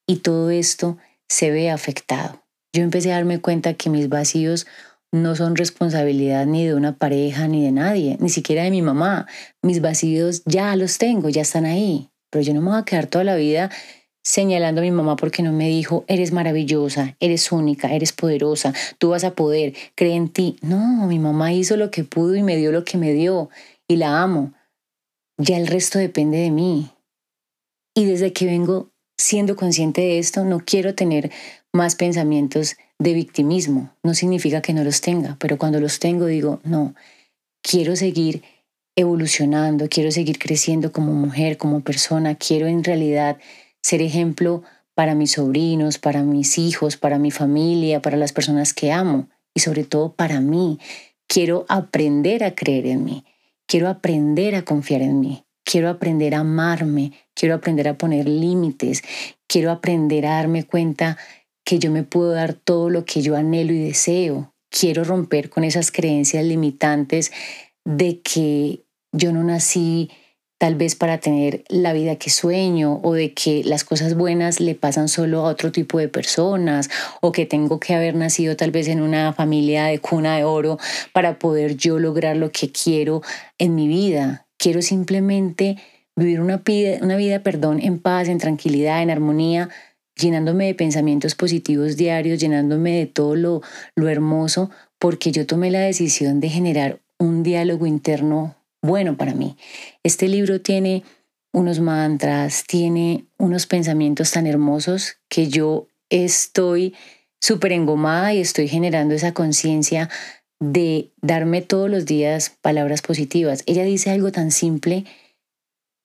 y 0.09 0.21
todo 0.21 0.49
esto 0.49 0.97
se 1.29 1.51
ve 1.51 1.71
afectado. 1.71 2.43
Yo 2.75 2.83
empecé 2.83 3.13
a 3.13 3.17
darme 3.17 3.39
cuenta 3.39 3.75
que 3.75 3.91
mis 3.91 4.09
vacíos 4.09 4.67
no 5.13 5.37
son 5.37 5.57
responsabilidad 5.57 6.47
ni 6.47 6.65
de 6.65 6.75
una 6.75 6.97
pareja 6.97 7.49
ni 7.49 7.63
de 7.63 7.73
nadie, 7.73 8.17
ni 8.19 8.31
siquiera 8.31 8.63
de 8.63 8.71
mi 8.71 8.81
mamá. 8.81 9.27
Mis 9.61 9.83
vacíos 9.83 10.43
ya 10.47 10.75
los 10.77 10.97
tengo, 10.97 11.29
ya 11.29 11.43
están 11.43 11.67
ahí, 11.67 12.09
pero 12.31 12.43
yo 12.43 12.55
no 12.55 12.63
me 12.63 12.71
voy 12.71 12.79
a 12.79 12.87
quedar 12.87 13.09
toda 13.09 13.25
la 13.25 13.37
vida 13.37 13.71
señalando 14.23 14.81
a 14.81 14.85
mi 14.85 14.91
mamá 14.91 15.17
porque 15.17 15.43
no 15.43 15.53
me 15.53 15.69
dijo, 15.69 16.05
eres 16.07 16.33
maravillosa, 16.33 17.17
eres 17.21 17.53
única, 17.53 17.95
eres 17.95 18.13
poderosa, 18.13 18.73
tú 18.99 19.11
vas 19.11 19.25
a 19.25 19.35
poder, 19.35 19.75
cree 19.95 20.15
en 20.15 20.29
ti. 20.29 20.57
No, 20.63 21.07
mi 21.07 21.19
mamá 21.19 21.53
hizo 21.53 21.77
lo 21.77 21.91
que 21.91 22.05
pudo 22.05 22.37
y 22.37 22.43
me 22.43 22.57
dio 22.57 22.73
lo 22.73 22.85
que 22.85 22.99
me 22.99 23.13
dio 23.13 23.51
y 23.89 23.97
la 23.97 24.23
amo. 24.23 24.55
Ya 25.39 25.57
el 25.57 25.67
resto 25.67 25.99
depende 25.99 26.39
de 26.39 26.51
mí. 26.51 26.91
Y 27.95 28.05
desde 28.05 28.33
que 28.33 28.47
vengo 28.47 28.91
siendo 29.19 29.57
consciente 29.57 30.01
de 30.01 30.19
esto, 30.19 30.45
no 30.45 30.61
quiero 30.65 30.95
tener 30.95 31.31
más 31.73 31.97
pensamientos 31.97 32.77
de 32.99 33.15
victimismo. 33.15 33.95
No 34.03 34.15
significa 34.15 34.63
que 34.63 34.73
no 34.73 34.85
los 34.85 35.01
tenga, 35.01 35.37
pero 35.41 35.59
cuando 35.59 35.81
los 35.81 35.99
tengo 35.99 36.27
digo, 36.27 36.61
no, 36.65 36.95
quiero 37.63 37.97
seguir 37.97 38.43
evolucionando, 38.97 39.89
quiero 39.89 40.11
seguir 40.11 40.39
creciendo 40.39 40.93
como 40.93 41.13
mujer, 41.13 41.57
como 41.57 41.81
persona, 41.81 42.35
quiero 42.35 42.67
en 42.67 42.85
realidad 42.85 43.39
ser 43.83 44.03
ejemplo 44.03 44.63
para 44.95 45.15
mis 45.15 45.33
sobrinos, 45.33 45.99
para 45.99 46.23
mis 46.23 46.59
hijos, 46.59 46.97
para 46.97 47.19
mi 47.19 47.31
familia, 47.31 48.03
para 48.03 48.17
las 48.17 48.33
personas 48.33 48.75
que 48.75 48.93
amo 48.93 49.29
y 49.55 49.61
sobre 49.61 49.85
todo 49.85 50.13
para 50.15 50.41
mí. 50.41 50.79
Quiero 51.27 51.65
aprender 51.69 52.45
a 52.45 52.55
creer 52.55 52.87
en 52.87 53.05
mí, 53.05 53.25
quiero 53.67 53.89
aprender 53.89 54.55
a 54.55 54.63
confiar 54.63 55.03
en 55.03 55.21
mí, 55.21 55.45
quiero 55.65 55.89
aprender 55.89 56.35
a 56.35 56.41
amarme, 56.41 57.13
quiero 57.35 57.55
aprender 57.55 57.89
a 57.89 57.97
poner 57.97 58.29
límites, 58.29 59.03
quiero 59.47 59.71
aprender 59.71 60.27
a 60.27 60.37
darme 60.37 60.65
cuenta 60.65 61.17
que 61.65 61.79
yo 61.79 61.91
me 61.91 62.03
puedo 62.03 62.33
dar 62.33 62.55
todo 62.55 62.91
lo 62.91 63.05
que 63.05 63.23
yo 63.23 63.37
anhelo 63.37 63.73
y 63.73 63.79
deseo. 63.79 64.53
Quiero 64.69 65.05
romper 65.05 65.49
con 65.49 65.65
esas 65.65 65.91
creencias 65.91 66.45
limitantes 66.45 67.31
de 67.85 68.21
que 68.21 68.85
yo 69.13 69.33
no 69.33 69.45
nací 69.45 70.11
tal 70.63 70.77
vez 70.77 70.95
para 70.95 71.19
tener 71.19 71.65
la 71.69 71.93
vida 71.93 72.15
que 72.15 72.31
sueño 72.31 73.01
o 73.03 73.15
de 73.15 73.35
que 73.35 73.65
las 73.65 73.83
cosas 73.83 74.15
buenas 74.15 74.61
le 74.61 74.77
pasan 74.77 75.09
solo 75.09 75.41
a 75.41 75.49
otro 75.49 75.73
tipo 75.73 75.99
de 75.99 76.07
personas 76.07 76.89
o 77.21 77.33
que 77.33 77.47
tengo 77.47 77.81
que 77.81 77.97
haber 77.97 78.15
nacido 78.15 78.55
tal 78.55 78.71
vez 78.71 78.87
en 78.87 79.01
una 79.01 79.33
familia 79.33 79.87
de 79.87 79.99
cuna 79.99 80.37
de 80.37 80.45
oro 80.45 80.79
para 81.13 81.41
poder 81.41 81.77
yo 81.77 81.99
lograr 81.99 82.37
lo 82.37 82.53
que 82.53 82.71
quiero 82.71 83.23
en 83.59 83.75
mi 83.75 83.89
vida. 83.89 84.47
Quiero 84.57 84.83
simplemente 84.83 85.79
vivir 86.15 86.41
una 86.41 86.59
vida, 87.17 87.43
perdón, 87.43 87.81
en 87.83 87.99
paz, 87.99 88.29
en 88.29 88.39
tranquilidad, 88.39 89.03
en 89.03 89.11
armonía 89.11 89.69
llenándome 90.15 90.67
de 90.67 90.77
pensamientos 90.77 91.35
positivos 91.35 91.97
diarios, 91.97 92.39
llenándome 92.39 92.97
de 92.99 93.07
todo 93.07 93.35
lo, 93.35 93.63
lo 93.97 94.09
hermoso, 94.09 94.71
porque 95.01 95.33
yo 95.33 95.45
tomé 95.45 95.73
la 95.73 95.81
decisión 95.81 96.39
de 96.39 96.51
generar 96.51 97.01
un 97.19 97.43
diálogo 97.43 97.85
interno 97.87 98.55
bueno 98.83 99.17
para 99.17 99.35
mí. 99.35 99.57
Este 100.03 100.29
libro 100.29 100.61
tiene 100.61 101.05
unos 101.53 101.81
mantras, 101.81 102.65
tiene 102.67 103.27
unos 103.39 103.67
pensamientos 103.67 104.31
tan 104.33 104.47
hermosos 104.47 105.19
que 105.29 105.49
yo 105.49 105.87
estoy 106.11 106.95
súper 107.41 107.73
engomada 107.73 108.35
y 108.35 108.41
estoy 108.41 108.69
generando 108.69 109.15
esa 109.15 109.33
conciencia 109.33 110.11
de 110.61 111.11
darme 111.21 111.61
todos 111.63 111.91
los 111.91 112.07
días 112.07 112.51
palabras 112.61 113.03
positivas. 113.03 113.65
Ella 113.67 113.85
dice 113.85 114.11
algo 114.11 114.31
tan 114.33 114.51
simple 114.51 115.05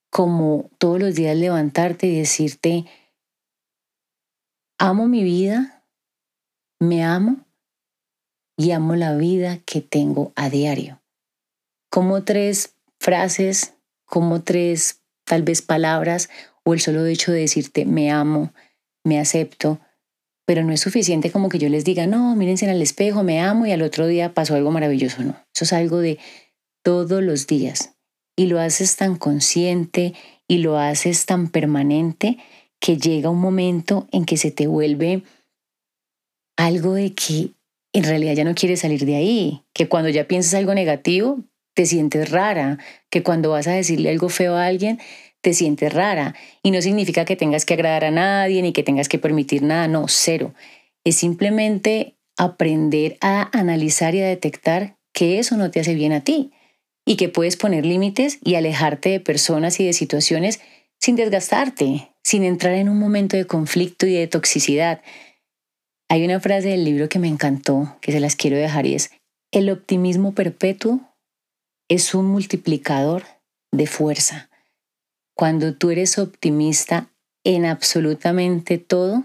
como 0.09 0.69
todos 0.79 0.99
los 0.99 1.15
días 1.15 1.37
levantarte 1.37 2.07
y 2.07 2.17
decirte, 2.17 2.85
Amo 4.79 5.07
mi 5.07 5.23
vida, 5.23 5.83
me 6.79 7.03
amo 7.03 7.45
y 8.57 8.71
amo 8.71 8.95
la 8.95 9.15
vida 9.15 9.59
que 9.65 9.81
tengo 9.81 10.33
a 10.35 10.49
diario. 10.49 11.01
Como 11.89 12.23
tres 12.23 12.73
frases, 12.99 13.73
como 14.05 14.41
tres 14.43 15.01
tal 15.23 15.43
vez 15.43 15.61
palabras 15.61 16.29
o 16.63 16.73
el 16.73 16.79
solo 16.79 17.05
hecho 17.05 17.31
de 17.31 17.41
decirte 17.41 17.85
me 17.85 18.11
amo, 18.11 18.53
me 19.03 19.19
acepto, 19.19 19.79
pero 20.45 20.63
no 20.63 20.73
es 20.73 20.81
suficiente 20.81 21.31
como 21.31 21.49
que 21.49 21.59
yo 21.59 21.69
les 21.69 21.83
diga, 21.83 22.07
no, 22.07 22.35
mírense 22.35 22.65
en 22.65 22.71
el 22.71 22.81
espejo, 22.81 23.23
me 23.23 23.41
amo 23.41 23.65
y 23.65 23.71
al 23.71 23.81
otro 23.81 24.07
día 24.07 24.33
pasó 24.33 24.55
algo 24.55 24.71
maravilloso, 24.71 25.21
no. 25.23 25.35
Eso 25.53 25.65
es 25.65 25.73
algo 25.73 25.99
de 25.99 26.19
todos 26.83 27.21
los 27.21 27.47
días 27.47 27.95
y 28.37 28.45
lo 28.45 28.59
haces 28.59 28.95
tan 28.95 29.17
consciente 29.17 30.13
y 30.47 30.59
lo 30.59 30.77
haces 30.77 31.25
tan 31.25 31.49
permanente 31.49 32.37
que 32.79 32.97
llega 32.97 33.29
un 33.29 33.41
momento 33.41 34.07
en 34.11 34.25
que 34.25 34.37
se 34.37 34.51
te 34.51 34.67
vuelve 34.67 35.23
algo 36.55 36.93
de 36.93 37.13
que 37.13 37.51
en 37.93 38.03
realidad 38.03 38.33
ya 38.33 38.43
no 38.43 38.55
quieres 38.55 38.81
salir 38.81 39.05
de 39.05 39.15
ahí, 39.15 39.63
que 39.73 39.89
cuando 39.89 40.09
ya 40.09 40.27
piensas 40.27 40.53
algo 40.53 40.73
negativo, 40.73 41.39
te 41.77 41.85
sientes 41.85 42.31
rara, 42.31 42.79
que 43.11 43.21
cuando 43.21 43.51
vas 43.51 43.67
a 43.67 43.71
decirle 43.71 44.09
algo 44.09 44.29
feo 44.29 44.55
a 44.55 44.65
alguien, 44.65 44.99
te 45.41 45.53
sientes 45.53 45.93
rara. 45.93 46.33
Y 46.63 46.71
no 46.71 46.81
significa 46.81 47.23
que 47.23 47.35
tengas 47.35 47.65
que 47.65 47.75
agradar 47.75 48.03
a 48.05 48.09
nadie 48.09 48.63
ni 48.63 48.73
que 48.73 48.81
tengas 48.81 49.07
que 49.07 49.19
permitir 49.19 49.61
nada, 49.61 49.87
no, 49.87 50.07
cero. 50.07 50.55
Es 51.03 51.17
simplemente 51.17 52.15
aprender 52.35 53.19
a 53.21 53.55
analizar 53.55 54.15
y 54.15 54.21
a 54.21 54.27
detectar 54.27 54.97
que 55.13 55.37
eso 55.37 55.55
no 55.55 55.69
te 55.69 55.79
hace 55.79 55.93
bien 55.93 56.13
a 56.13 56.23
ti 56.23 56.51
y 57.05 57.15
que 57.15 57.29
puedes 57.29 57.57
poner 57.57 57.85
límites 57.85 58.39
y 58.43 58.55
alejarte 58.55 59.09
de 59.09 59.19
personas 59.19 59.79
y 59.79 59.85
de 59.85 59.93
situaciones 59.93 60.59
sin 60.99 61.15
desgastarte, 61.15 62.09
sin 62.23 62.43
entrar 62.43 62.73
en 62.73 62.89
un 62.89 62.97
momento 62.97 63.37
de 63.37 63.45
conflicto 63.45 64.07
y 64.07 64.13
de 64.13 64.25
toxicidad. 64.25 65.03
Hay 66.09 66.25
una 66.25 66.39
frase 66.39 66.69
del 66.69 66.85
libro 66.85 67.07
que 67.07 67.19
me 67.19 67.27
encantó, 67.27 67.99
que 68.01 68.11
se 68.11 68.19
las 68.19 68.35
quiero 68.35 68.57
dejar 68.57 68.87
y 68.87 68.95
es, 68.95 69.11
el 69.51 69.69
optimismo 69.69 70.33
perpetuo 70.33 71.01
es 71.89 72.13
un 72.13 72.25
multiplicador 72.25 73.23
de 73.71 73.87
fuerza. 73.87 74.49
Cuando 75.35 75.75
tú 75.75 75.91
eres 75.91 76.17
optimista 76.17 77.09
en 77.43 77.65
absolutamente 77.65 78.77
todo, 78.77 79.23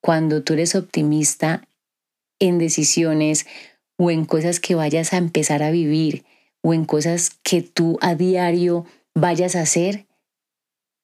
cuando 0.00 0.42
tú 0.42 0.54
eres 0.54 0.74
optimista 0.74 1.66
en 2.38 2.58
decisiones 2.58 3.46
o 3.98 4.10
en 4.10 4.24
cosas 4.24 4.58
que 4.60 4.74
vayas 4.74 5.12
a 5.12 5.18
empezar 5.18 5.62
a 5.62 5.70
vivir 5.70 6.24
o 6.62 6.74
en 6.74 6.84
cosas 6.84 7.30
que 7.42 7.62
tú 7.62 7.98
a 8.00 8.14
diario 8.14 8.86
vayas 9.14 9.56
a 9.56 9.62
hacer, 9.62 10.06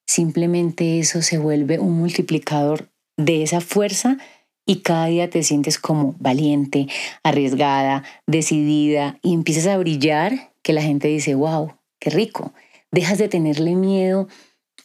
simplemente 0.06 0.98
eso 0.98 1.20
se 1.22 1.38
vuelve 1.38 1.78
un 1.78 1.98
multiplicador 1.98 2.88
de 3.16 3.42
esa 3.42 3.60
fuerza 3.60 4.16
y 4.64 4.80
cada 4.80 5.06
día 5.06 5.30
te 5.30 5.42
sientes 5.42 5.78
como 5.78 6.14
valiente, 6.18 6.88
arriesgada, 7.22 8.04
decidida 8.26 9.18
y 9.22 9.34
empiezas 9.34 9.66
a 9.66 9.78
brillar 9.78 10.52
que 10.68 10.74
la 10.74 10.82
gente 10.82 11.08
dice, 11.08 11.34
wow, 11.34 11.72
qué 11.98 12.10
rico. 12.10 12.52
Dejas 12.90 13.16
de 13.16 13.30
tenerle 13.30 13.74
miedo 13.74 14.28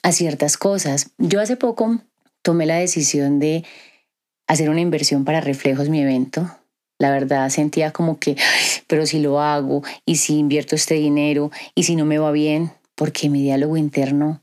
a 0.02 0.13
ciertas 0.13 0.56
cosas. 0.56 1.12
Yo 1.17 1.41
hace 1.41 1.58
poco 1.58 2.00
tomé 2.41 2.65
la 2.65 2.78
decisión 2.78 3.38
de 3.39 3.65
hacer 4.48 4.69
una 4.69 4.80
inversión 4.80 5.26
para 5.26 5.41
Reflejos, 5.41 5.89
mi 5.89 6.00
evento. 6.00 6.50
La 7.00 7.12
verdad 7.12 7.50
sentía 7.50 7.91
como 7.91 8.17
que, 8.17 8.38
pero 8.88 9.06
si 9.06 9.19
lo 9.19 9.41
hago 9.41 9.84
y 10.06 10.15
si 10.15 10.38
invierto 10.38 10.78
este 10.78 10.93
dinero 10.93 11.52
y 11.76 11.84
si 11.84 11.98
no 11.98 12.06
me 12.06 12.17
va 12.17 12.32
bien, 12.32 12.72
porque 12.96 13.30
mi 13.30 13.41
diálogo 13.41 13.76
interno 13.76 14.41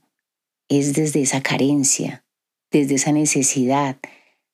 es 0.68 0.92
desde 0.92 1.22
esa 1.22 1.42
carencia, 1.42 2.22
desde 2.70 2.96
esa 2.96 3.12
necesidad 3.12 3.96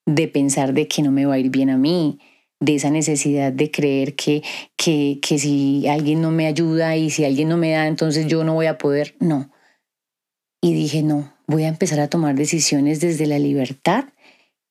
de 0.07 0.29
pensar 0.29 0.73
de 0.73 0.87
que 0.87 1.03
no 1.03 1.11
me 1.11 1.27
va 1.27 1.35
a 1.35 1.39
ir 1.41 1.51
bien 1.51 1.69
a 1.69 1.79
mí, 1.79 2.21
de 2.67 2.75
esa 2.75 2.91
necesidad 2.91 3.53
de 3.53 3.71
creer 3.71 4.17
que, 4.17 4.43
que, 4.77 5.21
que 5.23 5.39
si 5.39 5.87
alguien 5.87 6.21
no 6.21 6.33
me 6.33 6.47
ayuda 6.47 6.97
y 6.97 7.11
si 7.11 7.25
alguien 7.25 7.49
no 7.49 7.57
me 7.57 7.71
da, 7.71 7.87
entonces 7.87 8.27
yo 8.27 8.43
no 8.43 8.55
voy 8.55 8.67
a 8.67 8.77
poder. 8.77 9.15
No. 9.21 9.51
Y 10.61 10.75
dije, 10.75 11.03
no, 11.03 11.33
voy 11.47 11.63
a 11.63 11.69
empezar 11.69 12.01
a 12.01 12.09
tomar 12.09 12.35
decisiones 12.35 13.01
desde 13.01 13.27
la 13.27 13.39
libertad 13.39 14.07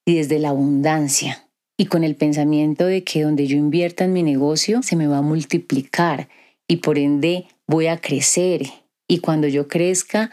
y 0.05 0.17
desde 0.17 0.39
la 0.39 0.49
abundancia. 0.49 1.47
Y 1.77 1.85
con 1.85 2.03
el 2.03 2.15
pensamiento 2.15 2.85
de 2.85 3.05
que 3.05 3.23
donde 3.23 3.47
yo 3.47 3.55
invierta 3.55 4.03
en 4.03 4.13
mi 4.13 4.23
negocio 4.23 4.83
se 4.83 4.97
me 4.97 5.07
va 5.07 5.19
a 5.19 5.21
multiplicar 5.21 6.27
y 6.67 6.77
por 6.77 6.97
ende 6.97 7.45
voy 7.65 7.87
a 7.87 7.97
crecer. 7.97 8.63
Y 9.07 9.19
cuando 9.19 9.47
yo 9.47 9.69
crezca, 9.69 10.31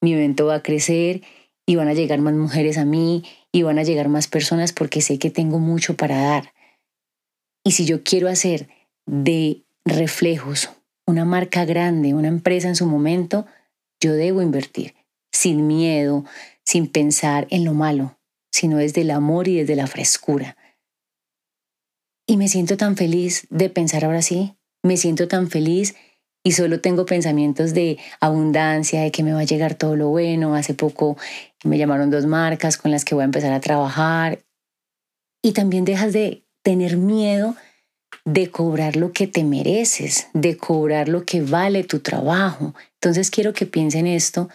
mi 0.00 0.14
evento 0.14 0.46
va 0.46 0.56
a 0.56 0.62
crecer 0.62 1.22
y 1.64 1.76
van 1.76 1.88
a 1.88 1.94
llegar 1.94 2.18
más 2.18 2.34
mujeres 2.34 2.76
a 2.76 2.84
mí 2.84 3.22
y 3.52 3.62
van 3.62 3.78
a 3.78 3.84
llegar 3.84 4.08
más 4.08 4.26
personas 4.26 4.72
porque 4.72 5.00
sé 5.00 5.20
que 5.20 5.30
tengo 5.30 5.60
mucho 5.60 5.94
para 5.94 6.18
dar. 6.18 6.53
Y 7.64 7.72
si 7.72 7.86
yo 7.86 8.02
quiero 8.02 8.28
hacer 8.28 8.68
de 9.06 9.64
reflejos 9.84 10.70
una 11.06 11.24
marca 11.24 11.64
grande, 11.64 12.14
una 12.14 12.28
empresa 12.28 12.68
en 12.68 12.76
su 12.76 12.86
momento, 12.86 13.46
yo 14.00 14.12
debo 14.12 14.42
invertir 14.42 14.94
sin 15.32 15.66
miedo, 15.66 16.24
sin 16.64 16.86
pensar 16.86 17.46
en 17.50 17.64
lo 17.64 17.74
malo, 17.74 18.18
sino 18.52 18.76
desde 18.76 19.00
el 19.00 19.10
amor 19.10 19.48
y 19.48 19.56
desde 19.56 19.76
la 19.76 19.86
frescura. 19.86 20.56
Y 22.26 22.36
me 22.36 22.48
siento 22.48 22.76
tan 22.76 22.96
feliz 22.96 23.46
de 23.50 23.68
pensar 23.68 24.04
ahora 24.04 24.22
sí, 24.22 24.56
me 24.82 24.96
siento 24.96 25.28
tan 25.28 25.50
feliz 25.50 25.94
y 26.42 26.52
solo 26.52 26.80
tengo 26.80 27.06
pensamientos 27.06 27.72
de 27.72 27.98
abundancia, 28.20 29.00
de 29.00 29.10
que 29.10 29.22
me 29.22 29.32
va 29.32 29.40
a 29.40 29.44
llegar 29.44 29.74
todo 29.74 29.96
lo 29.96 30.08
bueno. 30.08 30.54
Hace 30.54 30.74
poco 30.74 31.16
me 31.64 31.78
llamaron 31.78 32.10
dos 32.10 32.26
marcas 32.26 32.76
con 32.76 32.90
las 32.90 33.04
que 33.04 33.14
voy 33.14 33.22
a 33.22 33.24
empezar 33.24 33.52
a 33.52 33.60
trabajar. 33.60 34.44
Y 35.42 35.52
también 35.52 35.84
dejas 35.86 36.12
de 36.12 36.43
tener 36.64 36.96
miedo 36.96 37.54
de 38.24 38.50
cobrar 38.50 38.96
lo 38.96 39.12
que 39.12 39.26
te 39.26 39.44
mereces, 39.44 40.28
de 40.32 40.56
cobrar 40.56 41.08
lo 41.08 41.24
que 41.24 41.42
vale 41.42 41.84
tu 41.84 42.00
trabajo. 42.00 42.74
Entonces 42.94 43.30
quiero 43.30 43.52
que 43.52 43.66
piensen 43.66 44.06
esto 44.06 44.48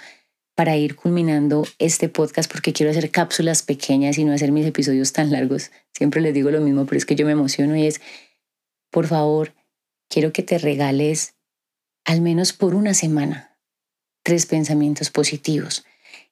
para 0.55 0.75
ir 0.75 0.95
culminando 0.95 1.65
este 1.77 2.09
podcast 2.09 2.51
porque 2.51 2.73
quiero 2.73 2.91
hacer 2.91 3.11
cápsulas 3.11 3.63
pequeñas 3.63 4.17
y 4.17 4.25
no 4.25 4.33
hacer 4.33 4.51
mis 4.51 4.65
episodios 4.65 5.13
tan 5.13 5.31
largos. 5.31 5.71
Siempre 5.93 6.19
les 6.19 6.33
digo 6.33 6.51
lo 6.51 6.59
mismo, 6.59 6.85
pero 6.85 6.97
es 6.97 7.05
que 7.05 7.15
yo 7.15 7.25
me 7.25 7.31
emociono 7.31 7.77
y 7.77 7.85
es, 7.85 8.01
por 8.89 9.07
favor, 9.07 9.53
quiero 10.09 10.33
que 10.33 10.43
te 10.43 10.57
regales 10.57 11.35
al 12.05 12.21
menos 12.21 12.53
por 12.53 12.75
una 12.75 12.93
semana 12.93 13.55
tres 14.23 14.47
pensamientos 14.47 15.11
positivos, 15.11 15.85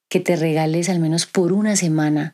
que 0.09 0.19
te 0.19 0.35
regales 0.35 0.89
al 0.89 0.99
menos 0.99 1.27
por 1.27 1.53
una 1.53 1.75
semana 1.75 2.33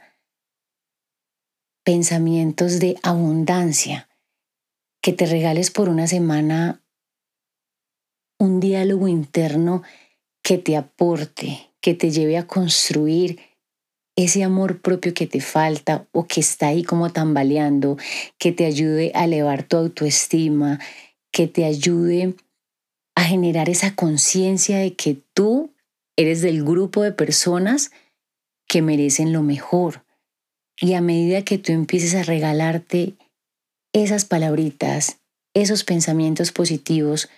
pensamientos 1.84 2.80
de 2.80 2.98
abundancia, 3.04 4.10
que 5.02 5.14
te 5.14 5.26
regales 5.26 5.70
por 5.70 5.90
una 5.90 6.08
semana 6.08 6.82
un 8.40 8.60
diálogo 8.60 9.08
interno 9.08 9.84
que 10.44 10.58
te 10.58 10.76
aporte, 10.76 11.72
que 11.82 11.94
te 11.94 12.12
lleve 12.12 12.38
a 12.38 12.48
construir 12.48 13.40
ese 14.16 14.44
amor 14.44 14.82
propio 14.82 15.14
que 15.14 15.28
te 15.28 15.42
falta 15.42 16.08
o 16.12 16.26
que 16.26 16.40
está 16.40 16.68
ahí 16.68 16.84
como 16.84 17.12
tambaleando, 17.12 17.98
que 18.38 18.52
te 18.52 18.66
ayude 18.66 19.12
a 19.16 19.26
elevar 19.26 19.64
tu 19.64 19.78
autoestima, 19.78 20.80
que 21.32 21.48
te 21.48 21.66
ayude 21.66 22.36
a 23.16 23.24
generar 23.24 23.70
esa 23.70 23.96
conciencia 23.96 24.78
de 24.78 24.96
que 24.96 25.18
tú 25.34 25.74
eres 26.16 26.42
del 26.42 26.64
grupo 26.64 27.02
de 27.02 27.12
personas 27.12 27.92
que 28.68 28.82
merecen 28.82 29.34
lo 29.34 29.42
mejor. 29.42 30.03
Y 30.80 30.94
a 30.94 31.02
medida 31.02 31.44
que 31.44 31.58
tú 31.58 31.72
empieces 31.72 32.16
a 32.16 32.24
regalarte 32.24 33.16
esas 33.94 34.26
palabritas, 34.26 35.20
esos 35.54 35.84
pensamientos 35.84 36.52
positivos, 36.52 37.30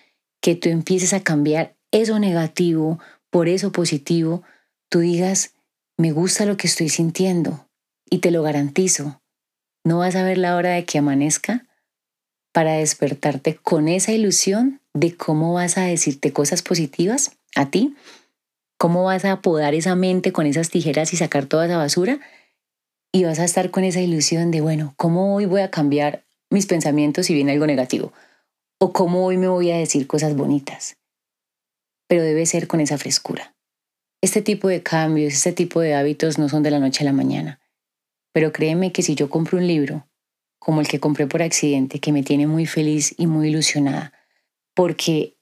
que 0.41 0.55
tú 0.55 0.69
empieces 0.69 1.13
a 1.13 1.21
cambiar 1.21 1.75
eso 1.91 2.19
negativo 2.19 2.99
por 3.29 3.49
eso 3.49 3.71
positivo, 3.71 4.43
tú 4.89 4.99
digas, 4.99 5.53
me 5.97 6.11
gusta 6.11 6.45
lo 6.45 6.55
que 6.55 6.67
estoy 6.67 6.89
sintiendo 6.89 7.67
y 8.09 8.19
te 8.19 8.31
lo 8.31 8.43
garantizo. 8.43 9.21
No 9.83 9.99
vas 9.99 10.15
a 10.15 10.23
ver 10.23 10.37
la 10.37 10.55
hora 10.55 10.71
de 10.71 10.85
que 10.85 10.97
amanezca 10.97 11.65
para 12.53 12.73
despertarte 12.73 13.55
con 13.55 13.89
esa 13.89 14.13
ilusión 14.13 14.81
de 14.93 15.15
cómo 15.15 15.53
vas 15.53 15.77
a 15.77 15.83
decirte 15.83 16.31
cosas 16.31 16.61
positivas 16.61 17.31
a 17.55 17.69
ti, 17.69 17.95
cómo 18.77 19.03
vas 19.03 19.25
a 19.25 19.41
podar 19.41 19.73
esa 19.73 19.95
mente 19.95 20.31
con 20.31 20.45
esas 20.45 20.69
tijeras 20.69 21.13
y 21.13 21.17
sacar 21.17 21.45
toda 21.47 21.65
esa 21.65 21.77
basura 21.77 22.19
y 23.15 23.23
vas 23.23 23.39
a 23.39 23.45
estar 23.45 23.71
con 23.71 23.83
esa 23.83 24.01
ilusión 24.01 24.51
de, 24.51 24.59
bueno, 24.59 24.93
¿cómo 24.97 25.35
hoy 25.35 25.45
voy 25.45 25.61
a 25.61 25.71
cambiar 25.71 26.25
mis 26.49 26.65
pensamientos 26.65 27.25
si 27.27 27.33
viene 27.33 27.53
algo 27.53 27.65
negativo? 27.65 28.11
¿O 28.77 28.91
cómo 28.91 29.25
hoy 29.25 29.37
me 29.37 29.47
voy 29.47 29.71
a 29.71 29.77
decir 29.77 30.05
cosas 30.05 30.35
bonitas? 30.35 30.97
pero 32.07 32.23
debe 32.23 32.45
ser 32.45 32.67
con 32.67 32.79
esa 32.79 32.97
frescura. 32.97 33.55
Este 34.21 34.41
tipo 34.41 34.67
de 34.67 34.83
cambios, 34.83 35.33
este 35.33 35.51
tipo 35.51 35.81
de 35.81 35.95
hábitos 35.95 36.37
no 36.37 36.49
son 36.49 36.63
de 36.63 36.71
la 36.71 36.79
noche 36.79 37.03
a 37.03 37.05
la 37.05 37.13
mañana, 37.13 37.59
pero 38.33 38.51
créeme 38.51 38.91
que 38.91 39.01
si 39.01 39.15
yo 39.15 39.29
compro 39.29 39.57
un 39.57 39.67
libro, 39.67 40.07
como 40.59 40.81
el 40.81 40.87
que 40.87 40.99
compré 40.99 41.27
por 41.27 41.41
accidente, 41.41 41.99
que 41.99 42.11
me 42.11 42.23
tiene 42.23 42.47
muy 42.47 42.65
feliz 42.65 43.13
y 43.17 43.27
muy 43.27 43.49
ilusionada, 43.49 44.13
porque 44.73 45.37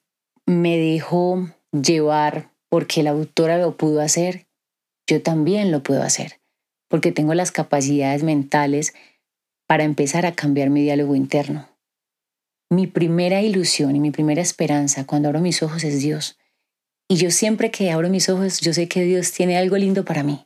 me 0.45 0.77
dejó 0.77 1.49
llevar, 1.71 2.51
porque 2.69 3.03
la 3.03 3.12
autora 3.12 3.57
lo 3.57 3.77
pudo 3.77 4.01
hacer, 4.01 4.47
yo 5.07 5.21
también 5.21 5.71
lo 5.71 5.83
puedo 5.83 6.03
hacer, 6.03 6.39
porque 6.93 7.12
tengo 7.12 7.34
las 7.34 7.51
capacidades 7.51 8.21
mentales 8.21 8.93
para 9.65 9.84
empezar 9.84 10.27
a 10.27 10.34
cambiar 10.34 10.69
mi 10.69 10.84
diálogo 10.84 11.15
interno. 11.15 11.67
Mi 12.69 12.86
primera 12.86 13.41
ilusión 13.41 13.95
y 13.95 13.99
mi 13.99 14.12
primera 14.12 14.43
esperanza 14.43 15.03
cuando 15.08 15.27
abro 15.27 15.39
mis 15.39 15.63
ojos 15.63 15.84
es 15.84 16.03
Dios. 16.03 16.38
Y 17.08 17.15
yo 17.15 17.32
siempre 17.32 17.71
que 17.71 17.89
abro 17.89 18.10
mis 18.10 18.29
ojos, 18.29 18.60
yo 18.60 18.75
sé 18.75 18.88
que 18.88 19.03
Dios 19.06 19.32
tiene 19.32 19.58
algo 19.58 19.75
lindo 19.75 20.06
para 20.06 20.21
mí, 20.21 20.45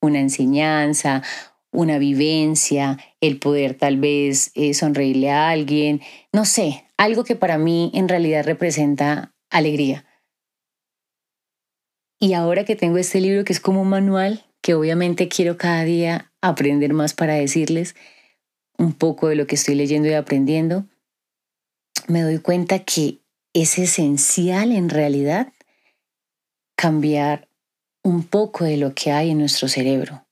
una 0.00 0.18
enseñanza, 0.18 1.22
una 1.70 1.98
vivencia, 1.98 2.98
el 3.20 3.38
poder 3.38 3.74
tal 3.74 3.96
vez 3.96 4.50
eh, 4.56 4.74
sonreírle 4.74 5.30
a 5.30 5.48
alguien, 5.50 6.00
no 6.32 6.44
sé, 6.44 6.86
algo 6.96 7.22
que 7.22 7.36
para 7.36 7.56
mí 7.56 7.92
en 7.94 8.08
realidad 8.08 8.44
representa 8.44 9.32
alegría. 9.48 10.04
Y 12.18 12.32
ahora 12.32 12.64
que 12.64 12.74
tengo 12.74 12.98
este 12.98 13.20
libro 13.20 13.44
que 13.44 13.52
es 13.52 13.60
como 13.60 13.82
un 13.82 13.90
manual, 13.90 14.44
que 14.64 14.72
obviamente 14.72 15.28
quiero 15.28 15.58
cada 15.58 15.84
día 15.84 16.32
aprender 16.40 16.94
más 16.94 17.12
para 17.12 17.34
decirles 17.34 17.94
un 18.78 18.94
poco 18.94 19.28
de 19.28 19.34
lo 19.34 19.46
que 19.46 19.56
estoy 19.56 19.74
leyendo 19.74 20.08
y 20.08 20.14
aprendiendo, 20.14 20.86
me 22.08 22.22
doy 22.22 22.38
cuenta 22.38 22.78
que 22.78 23.20
es 23.52 23.78
esencial 23.78 24.72
en 24.72 24.88
realidad 24.88 25.52
cambiar 26.76 27.46
un 28.02 28.24
poco 28.24 28.64
de 28.64 28.78
lo 28.78 28.94
que 28.94 29.12
hay 29.12 29.32
en 29.32 29.38
nuestro 29.38 29.68
cerebro, 29.68 30.26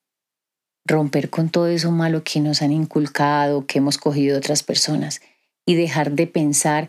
romper 0.87 1.29
con 1.29 1.51
todo 1.51 1.66
eso 1.66 1.90
malo 1.90 2.25
que 2.25 2.40
nos 2.40 2.62
han 2.62 2.73
inculcado, 2.73 3.66
que 3.66 3.81
hemos 3.81 3.99
cogido 3.99 4.38
otras 4.38 4.62
personas 4.62 5.21
y 5.66 5.75
dejar 5.75 6.12
de 6.12 6.27
pensar 6.27 6.88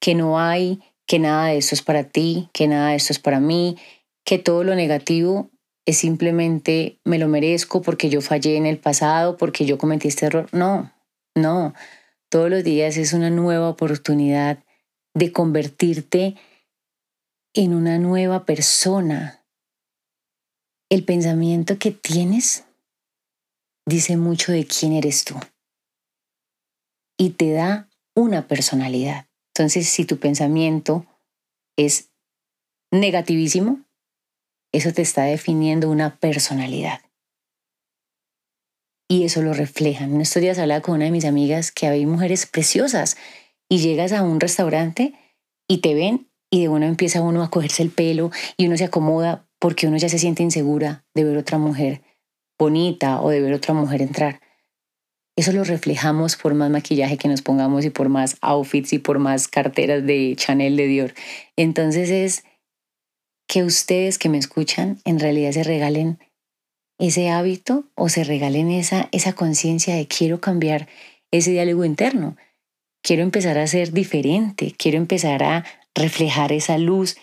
que 0.00 0.14
no 0.14 0.40
hay, 0.40 0.80
que 1.04 1.18
nada 1.18 1.48
de 1.48 1.58
esto 1.58 1.74
es 1.74 1.82
para 1.82 2.04
ti, 2.04 2.48
que 2.54 2.66
nada 2.66 2.92
de 2.92 2.96
esto 2.96 3.12
es 3.12 3.18
para 3.18 3.40
mí, 3.40 3.76
que 4.24 4.38
todo 4.38 4.64
lo 4.64 4.74
negativo 4.74 5.50
es 5.88 5.96
simplemente 5.96 7.00
me 7.04 7.18
lo 7.18 7.28
merezco 7.28 7.80
porque 7.80 8.10
yo 8.10 8.20
fallé 8.20 8.58
en 8.58 8.66
el 8.66 8.76
pasado, 8.76 9.38
porque 9.38 9.64
yo 9.64 9.78
cometí 9.78 10.08
este 10.08 10.26
error. 10.26 10.46
No, 10.52 10.92
no. 11.34 11.72
Todos 12.28 12.50
los 12.50 12.62
días 12.62 12.98
es 12.98 13.14
una 13.14 13.30
nueva 13.30 13.70
oportunidad 13.70 14.62
de 15.14 15.32
convertirte 15.32 16.36
en 17.54 17.72
una 17.72 17.96
nueva 17.96 18.44
persona. 18.44 19.42
El 20.90 21.06
pensamiento 21.06 21.78
que 21.78 21.90
tienes 21.90 22.66
dice 23.86 24.18
mucho 24.18 24.52
de 24.52 24.66
quién 24.66 24.92
eres 24.92 25.24
tú 25.24 25.36
y 27.16 27.30
te 27.30 27.52
da 27.52 27.88
una 28.14 28.46
personalidad. 28.46 29.26
Entonces, 29.54 29.88
si 29.88 30.04
tu 30.04 30.18
pensamiento 30.18 31.06
es 31.78 32.10
negativísimo, 32.90 33.87
eso 34.72 34.92
te 34.92 35.02
está 35.02 35.24
definiendo 35.24 35.90
una 35.90 36.18
personalidad. 36.18 37.00
Y 39.08 39.24
eso 39.24 39.40
lo 39.40 39.54
reflejan. 39.54 40.14
En 40.14 40.20
estos 40.20 40.42
días 40.42 40.58
hablaba 40.58 40.82
con 40.82 40.96
una 40.96 41.06
de 41.06 41.10
mis 41.10 41.24
amigas 41.24 41.72
que 41.72 41.86
hay 41.86 42.04
mujeres 42.04 42.46
preciosas 42.46 43.16
y 43.68 43.78
llegas 43.78 44.12
a 44.12 44.22
un 44.22 44.38
restaurante 44.38 45.14
y 45.66 45.78
te 45.78 45.94
ven 45.94 46.28
y 46.50 46.62
de 46.62 46.68
uno 46.68 46.86
empieza 46.86 47.22
uno 47.22 47.42
a 47.42 47.50
cogerse 47.50 47.82
el 47.82 47.90
pelo 47.90 48.30
y 48.56 48.66
uno 48.66 48.76
se 48.76 48.84
acomoda 48.84 49.46
porque 49.58 49.86
uno 49.86 49.96
ya 49.96 50.08
se 50.08 50.18
siente 50.18 50.42
insegura 50.42 51.04
de 51.14 51.24
ver 51.24 51.36
otra 51.36 51.58
mujer 51.58 52.02
bonita 52.58 53.20
o 53.20 53.30
de 53.30 53.40
ver 53.40 53.54
otra 53.54 53.72
mujer 53.72 54.02
entrar. 54.02 54.40
Eso 55.36 55.52
lo 55.52 55.62
reflejamos 55.62 56.36
por 56.36 56.54
más 56.54 56.68
maquillaje 56.68 57.16
que 57.16 57.28
nos 57.28 57.42
pongamos 57.42 57.84
y 57.84 57.90
por 57.90 58.08
más 58.08 58.36
outfits 58.40 58.92
y 58.92 58.98
por 58.98 59.20
más 59.20 59.46
carteras 59.46 60.04
de 60.04 60.34
Chanel 60.36 60.76
de 60.76 60.86
Dior. 60.86 61.14
Entonces 61.56 62.10
es 62.10 62.44
que 63.48 63.64
ustedes 63.64 64.18
que 64.18 64.28
me 64.28 64.38
escuchan 64.38 65.00
en 65.04 65.18
realidad 65.18 65.52
se 65.52 65.64
regalen 65.64 66.18
ese 66.98 67.30
hábito 67.30 67.84
o 67.94 68.08
se 68.08 68.22
regalen 68.22 68.70
esa, 68.70 69.08
esa 69.10 69.32
conciencia 69.32 69.96
de 69.96 70.06
quiero 70.06 70.40
cambiar 70.40 70.88
ese 71.30 71.52
diálogo 71.52 71.84
interno, 71.84 72.36
quiero 73.02 73.22
empezar 73.22 73.58
a 73.58 73.66
ser 73.66 73.92
diferente, 73.92 74.74
quiero 74.76 74.98
empezar 74.98 75.42
a 75.42 75.64
reflejar 75.94 76.52
esa 76.52 76.78
luz 76.78 77.16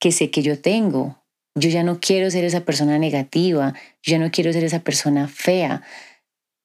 que 0.00 0.12
sé 0.12 0.30
que 0.30 0.42
yo 0.42 0.60
tengo. 0.60 1.18
Yo 1.54 1.68
ya 1.68 1.82
no 1.82 2.00
quiero 2.00 2.30
ser 2.30 2.44
esa 2.44 2.64
persona 2.64 2.98
negativa, 2.98 3.74
yo 4.02 4.12
ya 4.12 4.18
no 4.18 4.30
quiero 4.30 4.52
ser 4.52 4.64
esa 4.64 4.80
persona 4.80 5.28
fea. 5.28 5.82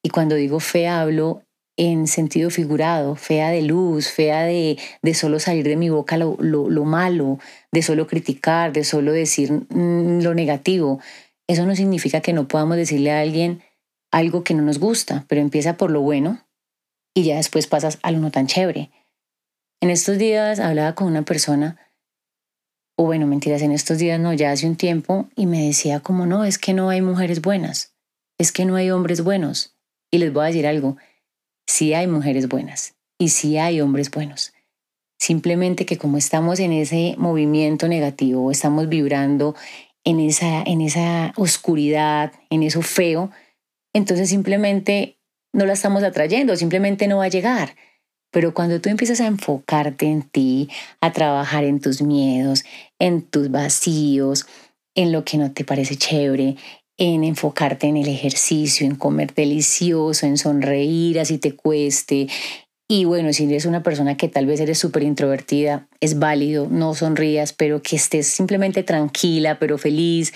Y 0.04 0.10
cuando 0.10 0.36
digo 0.36 0.60
fea 0.60 1.02
hablo 1.02 1.44
en 1.78 2.08
sentido 2.08 2.50
figurado, 2.50 3.16
fea 3.16 3.52
de 3.52 3.62
luz, 3.62 4.10
fea 4.10 4.44
de, 4.44 4.78
de 5.04 5.14
solo 5.14 5.40
salir 5.40 5.64
de 5.64 5.76
mi 5.76 5.90
boca 5.90 6.18
lo, 6.18 6.36
lo, 6.40 6.86
malo, 6.86 7.40
de 7.72 7.84
solo 7.84 8.08
criticar, 8.08 8.74
de 8.74 8.84
solo 8.84 9.14
decir 9.14 9.52
mm, 9.52 10.22
lo 10.22 10.34
negativo. 10.34 11.00
Eso 11.48 11.66
no 11.66 11.76
significa 11.76 12.20
que 12.22 12.34
no 12.34 12.48
podamos 12.48 12.78
decirle 12.78 13.12
a 13.12 13.22
alguien 13.22 13.62
algo 14.12 14.44
que 14.44 14.56
no 14.56 14.64
nos 14.64 14.80
gusta, 14.80 15.26
pero 15.28 15.40
empieza 15.40 15.78
por 15.78 15.92
lo 15.92 16.02
bueno 16.02 16.44
y 17.14 17.24
ya 17.24 17.38
después 17.38 17.68
pasas 17.68 18.00
a 18.02 18.12
lo 18.12 18.20
no 18.20 18.32
tan 18.32 18.48
chévere. 18.48 18.90
En 19.80 19.92
estos 19.92 20.18
días 20.18 20.60
hablaba 20.60 20.96
con 20.96 21.08
una 21.08 21.24
persona, 21.24 21.78
o 22.96 23.06
bueno, 23.06 23.28
mentiras, 23.28 23.62
en 23.62 23.72
estos 23.72 24.00
días 24.00 24.20
no, 24.20 24.34
ya 24.34 24.52
hace 24.52 24.66
un 24.66 24.76
tiempo, 24.76 25.30
y 25.36 25.46
me 25.46 25.68
decía 25.68 26.00
como 26.00 26.26
no, 26.26 26.46
es 26.46 26.58
que 26.58 26.74
no 26.74 26.90
hay 26.90 27.02
mujeres 27.02 27.42
buenas, 27.42 27.96
es 28.40 28.52
que 28.52 28.66
no 28.66 28.76
hay 28.76 28.90
hombres 28.90 29.24
buenos. 29.24 29.76
Y 30.10 30.18
les 30.18 30.34
voy 30.34 30.44
a 30.44 30.48
decir 30.48 30.66
algo, 30.66 30.98
sí 31.68 31.94
hay 31.94 32.08
mujeres 32.08 32.48
buenas 32.48 32.96
y 33.20 33.30
sí 33.30 33.58
hay 33.58 33.82
hombres 33.82 34.10
buenos. 34.10 34.54
Simplemente 35.20 35.86
que 35.86 35.98
como 35.98 36.18
estamos 36.18 36.60
en 36.60 36.72
ese 36.72 37.16
movimiento 37.18 37.88
negativo, 37.88 38.52
estamos 38.52 38.88
vibrando 38.88 39.56
en 40.04 40.20
esa, 40.20 40.64
en 40.64 40.82
esa 40.82 41.34
oscuridad, 41.36 42.32
en 42.50 42.64
eso 42.64 42.82
feo, 42.82 43.32
entonces 43.94 44.30
simplemente 44.30 45.18
no 45.54 45.66
la 45.66 45.74
estamos 45.74 46.04
atrayendo, 46.04 46.56
simplemente 46.56 47.08
no 47.08 47.18
va 47.18 47.26
a 47.26 47.30
llegar. 47.30 47.76
Pero 48.32 48.54
cuando 48.54 48.80
tú 48.80 48.90
empiezas 48.90 49.22
a 49.22 49.28
enfocarte 49.28 50.06
en 50.06 50.22
ti, 50.22 50.70
a 51.02 51.12
trabajar 51.12 51.64
en 51.64 51.80
tus 51.80 52.02
miedos, 52.02 52.64
en 53.00 53.24
tus 53.24 53.50
vacíos, 53.50 54.46
en 54.96 55.12
lo 55.12 55.24
que 55.24 55.38
no 55.38 55.52
te 55.52 55.64
parece 55.64 55.96
chévere, 55.96 56.58
en 56.98 57.24
enfocarte 57.24 57.88
en 57.88 57.98
el 57.98 58.08
ejercicio, 58.08 58.86
en 58.86 58.96
comer 58.96 59.34
delicioso, 59.34 60.26
en 60.26 60.38
sonreír 60.38 61.20
así 61.20 61.38
te 61.38 61.56
cueste. 61.56 62.28
Y 62.90 63.06
bueno, 63.06 63.34
si 63.34 63.44
eres 63.44 63.66
una 63.66 63.84
persona 63.84 64.18
que 64.18 64.30
tal 64.30 64.46
vez 64.46 64.60
eres 64.60 64.80
súper 64.80 65.04
introvertida, 65.04 65.88
es 66.00 66.20
válido, 66.20 66.68
no 66.70 66.96
sonrías, 66.96 67.54
pero 67.54 67.82
que 67.82 67.98
estés 67.98 68.28
simplemente 68.28 68.84
tranquila, 68.84 69.60
pero 69.60 69.78
feliz. 69.78 70.34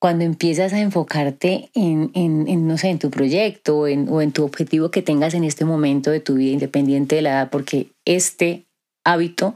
Cuando 0.00 0.24
empiezas 0.24 0.72
a 0.72 0.80
enfocarte 0.80 1.70
en, 1.74 2.10
en, 2.14 2.66
no 2.66 2.78
sé, 2.78 2.88
en 2.88 2.98
tu 2.98 3.10
proyecto 3.10 3.78
o 3.78 3.86
en 3.88 4.32
tu 4.32 4.44
objetivo 4.44 4.90
que 4.90 5.02
tengas 5.02 5.34
en 5.34 5.44
este 5.44 5.64
momento 5.64 6.10
de 6.10 6.20
tu 6.20 6.34
vida, 6.34 6.52
independiente 6.52 7.16
de 7.16 7.22
la 7.22 7.30
edad, 7.30 7.50
porque 7.50 7.88
este 8.04 8.66
hábito 9.04 9.54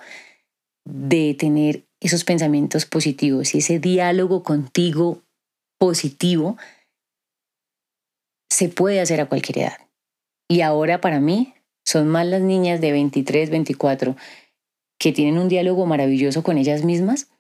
de 0.84 1.34
tener 1.34 1.84
esos 2.00 2.24
pensamientos 2.24 2.86
positivos 2.86 3.54
y 3.54 3.58
ese 3.58 3.78
diálogo 3.78 4.42
contigo 4.42 5.22
positivo 5.82 6.56
se 8.48 8.68
puede 8.68 9.00
hacer 9.00 9.20
a 9.20 9.26
cualquier 9.26 9.58
edad. 9.58 9.78
Y 10.48 10.60
ahora 10.60 11.00
para 11.00 11.18
mí 11.18 11.54
son 11.84 12.06
más 12.06 12.24
las 12.24 12.40
niñas 12.40 12.80
de 12.80 12.92
23, 12.92 13.50
24 13.50 14.14
que 15.00 15.10
tienen 15.10 15.38
un 15.38 15.48
diálogo 15.48 15.84
maravilloso 15.84 16.44
con 16.44 16.56
ellas 16.56 16.84
mismas 16.84 17.32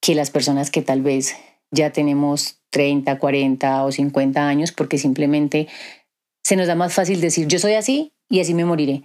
que 0.00 0.14
las 0.14 0.30
personas 0.30 0.70
que 0.70 0.82
tal 0.82 1.02
vez 1.02 1.34
ya 1.72 1.90
tenemos 1.90 2.60
30, 2.70 3.18
40 3.18 3.84
o 3.84 3.90
50 3.90 4.46
años 4.46 4.70
porque 4.70 4.96
simplemente 4.96 5.66
se 6.44 6.54
nos 6.54 6.68
da 6.68 6.76
más 6.76 6.94
fácil 6.94 7.20
decir 7.20 7.48
yo 7.48 7.58
soy 7.58 7.74
así 7.74 8.12
y 8.28 8.38
así 8.38 8.54
me 8.54 8.64
moriré 8.64 9.02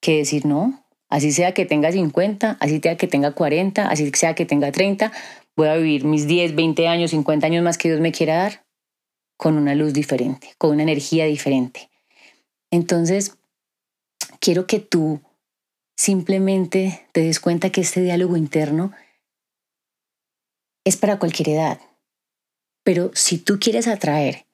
que 0.00 0.16
decir 0.16 0.46
no, 0.46 0.84
así 1.08 1.30
sea 1.30 1.54
que 1.54 1.64
tenga 1.64 1.92
50, 1.92 2.56
así 2.58 2.80
sea 2.80 2.96
que 2.96 3.06
tenga 3.06 3.30
40, 3.30 3.88
así 3.88 4.10
sea 4.14 4.34
que 4.34 4.46
tenga 4.46 4.72
30, 4.72 5.12
voy 5.58 5.66
a 5.66 5.76
vivir 5.76 6.04
mis 6.04 6.28
10, 6.28 6.54
20 6.54 6.86
años, 6.86 7.10
50 7.10 7.44
años 7.48 7.64
más 7.64 7.78
que 7.78 7.88
Dios 7.88 8.00
me 8.00 8.12
quiera 8.12 8.36
dar 8.36 8.64
con 9.36 9.58
una 9.58 9.74
luz 9.74 9.92
diferente, 9.92 10.54
con 10.56 10.70
una 10.70 10.84
energía 10.84 11.24
diferente. 11.24 11.90
Entonces, 12.70 13.36
quiero 14.38 14.68
que 14.68 14.78
tú 14.78 15.20
simplemente 15.96 17.08
te 17.10 17.22
des 17.22 17.40
cuenta 17.40 17.70
que 17.70 17.80
este 17.80 18.00
diálogo 18.00 18.36
interno 18.36 18.92
es 20.84 20.96
para 20.96 21.18
cualquier 21.18 21.48
edad. 21.48 21.80
Pero 22.84 23.10
si 23.14 23.38
tú 23.38 23.58
quieres 23.58 23.88
atraer 23.88 24.46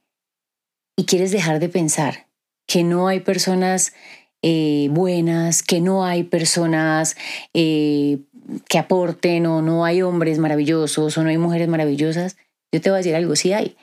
y 0.97 1.05
quieres 1.05 1.33
dejar 1.33 1.61
de 1.61 1.69
pensar 1.69 2.29
que 2.67 2.83
no 2.83 3.09
hay 3.09 3.21
personas 3.21 3.93
eh, 4.40 4.88
buenas, 4.90 5.62
que 5.62 5.83
no 5.83 6.07
hay 6.07 6.25
personas 6.25 7.14
eh, 7.53 8.21
que 8.68 8.78
aporten 8.78 9.46
o 9.46 9.62
no 9.62 9.85
hay 9.85 10.02
hombres 10.02 10.38
maravillosos 10.38 11.16
o 11.16 11.22
no 11.22 11.28
hay 11.28 11.38
mujeres 11.38 11.68
maravillosas, 11.68 12.37
yo 12.72 12.80
te 12.80 12.90
voy 12.90 12.96
a 12.96 12.98
decir 12.98 13.14
algo, 13.14 13.37
sí 13.37 13.52
hay. 13.52 13.76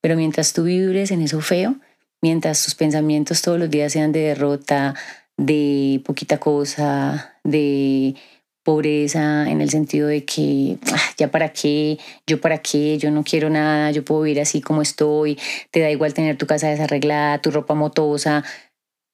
Pero 0.00 0.16
mientras 0.16 0.52
tú 0.52 0.64
vibres 0.64 1.10
en 1.10 1.22
eso 1.22 1.40
feo, 1.40 1.76
mientras 2.22 2.64
tus 2.64 2.74
pensamientos 2.74 3.42
todos 3.42 3.58
los 3.58 3.70
días 3.70 3.92
sean 3.92 4.12
de 4.12 4.20
derrota, 4.20 4.94
de 5.36 6.02
poquita 6.04 6.38
cosa, 6.38 7.40
de 7.44 8.16
pobreza 8.64 9.48
en 9.48 9.62
el 9.62 9.70
sentido 9.70 10.08
de 10.08 10.24
que 10.24 10.78
ah, 10.92 11.00
ya 11.16 11.30
para 11.30 11.52
qué, 11.52 11.98
yo 12.26 12.40
para 12.40 12.58
qué, 12.58 12.98
yo 12.98 13.10
no 13.10 13.24
quiero 13.24 13.48
nada, 13.48 13.90
yo 13.92 14.04
puedo 14.04 14.22
vivir 14.22 14.42
así 14.42 14.60
como 14.60 14.82
estoy, 14.82 15.38
te 15.70 15.80
da 15.80 15.90
igual 15.90 16.12
tener 16.12 16.36
tu 16.36 16.46
casa 16.46 16.68
desarreglada, 16.68 17.40
tu 17.40 17.50
ropa 17.50 17.74
motosa, 17.74 18.44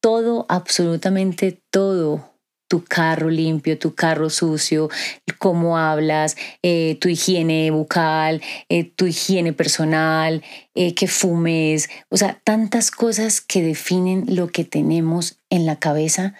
todo, 0.01 0.44
absolutamente 0.49 1.62
todo 1.70 2.34
tu 2.75 2.83
carro 2.83 3.31
limpio, 3.31 3.79
tu 3.79 3.95
carro 3.95 4.29
sucio, 4.31 4.91
cómo 5.39 5.79
hablas, 5.79 6.37
eh, 6.61 6.99
tu 7.01 7.09
higiene 7.09 7.71
bucal, 7.71 8.43
eh, 8.69 8.83
tu 8.83 9.07
higiene 9.07 9.53
personal, 9.53 10.43
eh, 10.75 10.93
que 10.93 11.07
fumes, 11.07 11.89
o 12.09 12.17
sea, 12.17 12.41
tantas 12.43 12.91
cosas 12.91 13.41
que 13.41 13.63
definen 13.63 14.25
lo 14.35 14.49
que 14.49 14.65
tenemos 14.65 15.39
en 15.51 15.67
la 15.67 15.79
cabeza, 15.79 16.35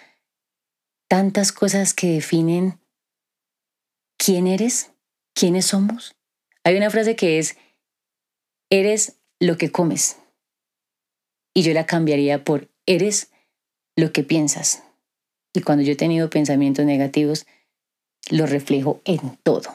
tantas 1.07 1.53
cosas 1.53 1.93
que 1.93 2.07
definen 2.07 2.81
quién 4.17 4.45
eres, 4.45 4.91
quiénes 5.33 5.67
somos. 5.67 6.17
Hay 6.65 6.75
una 6.75 6.89
frase 6.89 7.15
que 7.15 7.39
es, 7.39 7.55
eres 8.69 9.21
lo 9.39 9.57
que 9.57 9.71
comes. 9.71 10.17
Y 11.53 11.61
yo 11.61 11.71
la 11.71 11.85
cambiaría 11.85 12.43
por, 12.43 12.67
eres 12.85 13.31
lo 13.95 14.11
que 14.11 14.23
piensas. 14.23 14.84
Y 15.55 15.61
cuando 15.61 15.83
yo 15.83 15.93
he 15.93 15.95
tenido 15.95 16.29
pensamientos 16.29 16.85
negativos, 16.85 17.45
los 18.29 18.49
reflejo 18.49 19.01
en 19.05 19.37
todo, 19.43 19.73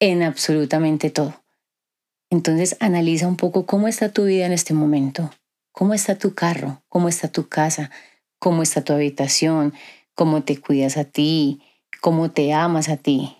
en 0.00 0.22
absolutamente 0.22 1.10
todo. 1.10 1.42
Entonces 2.30 2.76
analiza 2.80 3.26
un 3.26 3.36
poco 3.36 3.66
cómo 3.66 3.88
está 3.88 4.12
tu 4.12 4.24
vida 4.24 4.46
en 4.46 4.52
este 4.52 4.72
momento, 4.72 5.30
cómo 5.72 5.94
está 5.94 6.16
tu 6.16 6.34
carro, 6.34 6.82
cómo 6.88 7.08
está 7.08 7.28
tu 7.28 7.48
casa, 7.48 7.90
cómo 8.38 8.62
está 8.62 8.82
tu 8.82 8.92
habitación, 8.92 9.74
cómo 10.14 10.42
te 10.42 10.56
cuidas 10.58 10.96
a 10.96 11.04
ti, 11.04 11.60
cómo 12.00 12.30
te 12.30 12.52
amas 12.52 12.88
a 12.88 12.96
ti. 12.96 13.36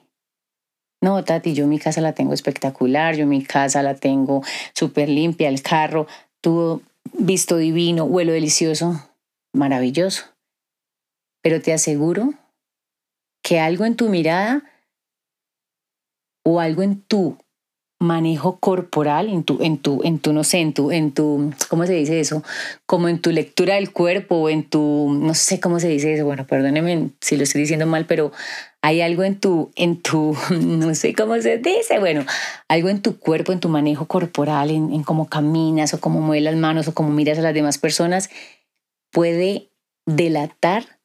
No, 1.01 1.25
Tati, 1.25 1.55
yo 1.55 1.67
mi 1.67 1.79
casa 1.79 2.03
la 2.03 2.13
tengo 2.13 2.35
espectacular, 2.35 3.17
yo 3.17 3.27
mi 3.27 3.43
casa 3.43 3.83
la 3.83 3.95
tengo 3.95 4.43
súper 4.75 5.09
limpia, 5.09 5.49
el 5.49 5.63
carro, 5.63 6.07
todo 6.43 6.83
visto 7.15 7.57
divino, 7.57 8.05
huelo 8.05 8.33
delicioso, 8.33 9.01
maravilloso. 9.55 10.25
Pero 11.43 11.61
te 11.61 11.73
aseguro 11.73 12.35
que 13.43 13.59
algo 13.59 13.85
en 13.85 13.97
tu 13.97 14.09
mirada 14.09 14.63
o 16.45 16.61
algo 16.61 16.83
en 16.83 17.03
tu 17.03 17.39
manejo 18.01 18.59
corporal, 18.59 19.29
en 19.29 19.45
tu, 19.45 19.63
en 19.63 19.77
tu, 19.77 20.01
en 20.03 20.19
tu, 20.19 20.33
no 20.33 20.43
sé, 20.43 20.59
en 20.59 20.73
tu, 20.73 20.91
en 20.91 21.13
tu, 21.13 21.53
¿cómo 21.69 21.87
se 21.87 21.93
dice 21.93 22.19
eso? 22.19 22.43
Como 22.87 23.09
en 23.09 23.21
tu 23.21 23.31
lectura 23.31 23.75
del 23.75 23.93
cuerpo, 23.93 24.37
o 24.37 24.49
en 24.49 24.65
tu, 24.65 25.13
no 25.21 25.35
sé 25.35 25.61
cómo 25.61 25.79
se 25.81 25.89
dice 25.89 26.15
eso, 26.15 26.25
bueno, 26.25 26.47
perdóneme 26.47 27.11
si 27.21 27.37
lo 27.37 27.43
estoy 27.43 27.61
diciendo 27.61 27.87
mal, 27.87 28.07
pero 28.07 28.33
hay 28.81 29.03
algo 29.03 29.23
en 29.23 29.39
tu, 29.39 29.71
en 29.77 30.01
tu, 30.01 30.35
no 30.51 30.95
sé 30.95 31.15
cómo 31.15 31.39
se 31.43 31.59
dice, 31.59 31.99
bueno, 31.99 32.25
algo 32.69 32.89
en 32.89 33.03
tu 33.03 33.19
cuerpo, 33.19 33.53
en 33.53 33.61
tu 33.61 33.69
manejo 33.69 34.07
corporal, 34.07 34.71
en, 34.71 34.95
en 34.95 35.03
cómo 35.03 35.29
caminas 35.29 35.93
o 35.93 36.01
cómo 36.01 36.23
mueves 36.23 36.45
las 36.45 36.57
manos 36.57 36.89
o 36.89 36.95
cómo 36.95 37.11
miras 37.11 37.39
a 37.39 37.43
las 37.43 37.55
demás 37.55 37.77
personas, 37.77 38.31
puede 39.13 39.69
delatar 40.07 41.00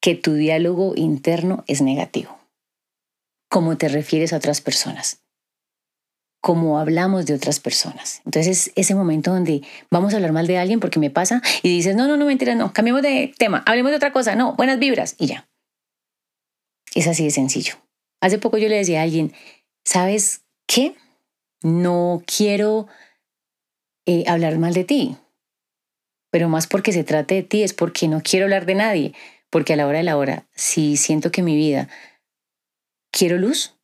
que 0.00 0.14
tu 0.14 0.34
diálogo 0.34 0.94
interno 0.96 1.64
es 1.66 1.82
negativo. 1.82 2.38
Cómo 3.48 3.76
te 3.76 3.88
refieres 3.88 4.32
a 4.32 4.36
otras 4.36 4.60
personas 4.60 5.26
cómo 6.46 6.78
hablamos 6.78 7.26
de 7.26 7.34
otras 7.34 7.58
personas. 7.58 8.22
Entonces, 8.24 8.70
ese 8.76 8.94
momento 8.94 9.32
donde 9.32 9.62
vamos 9.90 10.12
a 10.12 10.16
hablar 10.18 10.30
mal 10.30 10.46
de 10.46 10.58
alguien 10.58 10.78
porque 10.78 11.00
me 11.00 11.10
pasa 11.10 11.42
y 11.64 11.70
dices, 11.70 11.96
no, 11.96 12.06
no, 12.06 12.16
no, 12.16 12.24
mentira, 12.24 12.54
no, 12.54 12.72
cambiemos 12.72 13.02
de 13.02 13.34
tema, 13.36 13.64
hablemos 13.66 13.90
de 13.90 13.96
otra 13.96 14.12
cosa, 14.12 14.36
no, 14.36 14.54
buenas 14.54 14.78
vibras 14.78 15.16
y 15.18 15.26
ya. 15.26 15.48
Es 16.94 17.08
así 17.08 17.24
de 17.24 17.32
sencillo. 17.32 17.74
Hace 18.20 18.38
poco 18.38 18.58
yo 18.58 18.68
le 18.68 18.76
decía 18.76 19.00
a 19.00 19.02
alguien, 19.02 19.32
¿sabes 19.84 20.42
qué? 20.68 20.94
No 21.64 22.22
quiero 22.24 22.86
eh, 24.06 24.22
hablar 24.28 24.56
mal 24.58 24.72
de 24.72 24.84
ti, 24.84 25.16
pero 26.30 26.48
más 26.48 26.68
porque 26.68 26.92
se 26.92 27.02
trate 27.02 27.34
de 27.34 27.42
ti, 27.42 27.64
es 27.64 27.74
porque 27.74 28.06
no 28.06 28.22
quiero 28.22 28.46
hablar 28.46 28.66
de 28.66 28.74
nadie, 28.76 29.14
porque 29.56 29.72
a 29.72 29.76
la 29.76 29.86
hora 29.86 29.96
de 29.96 30.04
la 30.04 30.18
hora, 30.18 30.44
si 30.54 30.98
siento 30.98 31.30
que 31.30 31.42
mi 31.42 31.56
vida 31.56 31.88
quiero 33.10 33.38
luz, 33.38 33.74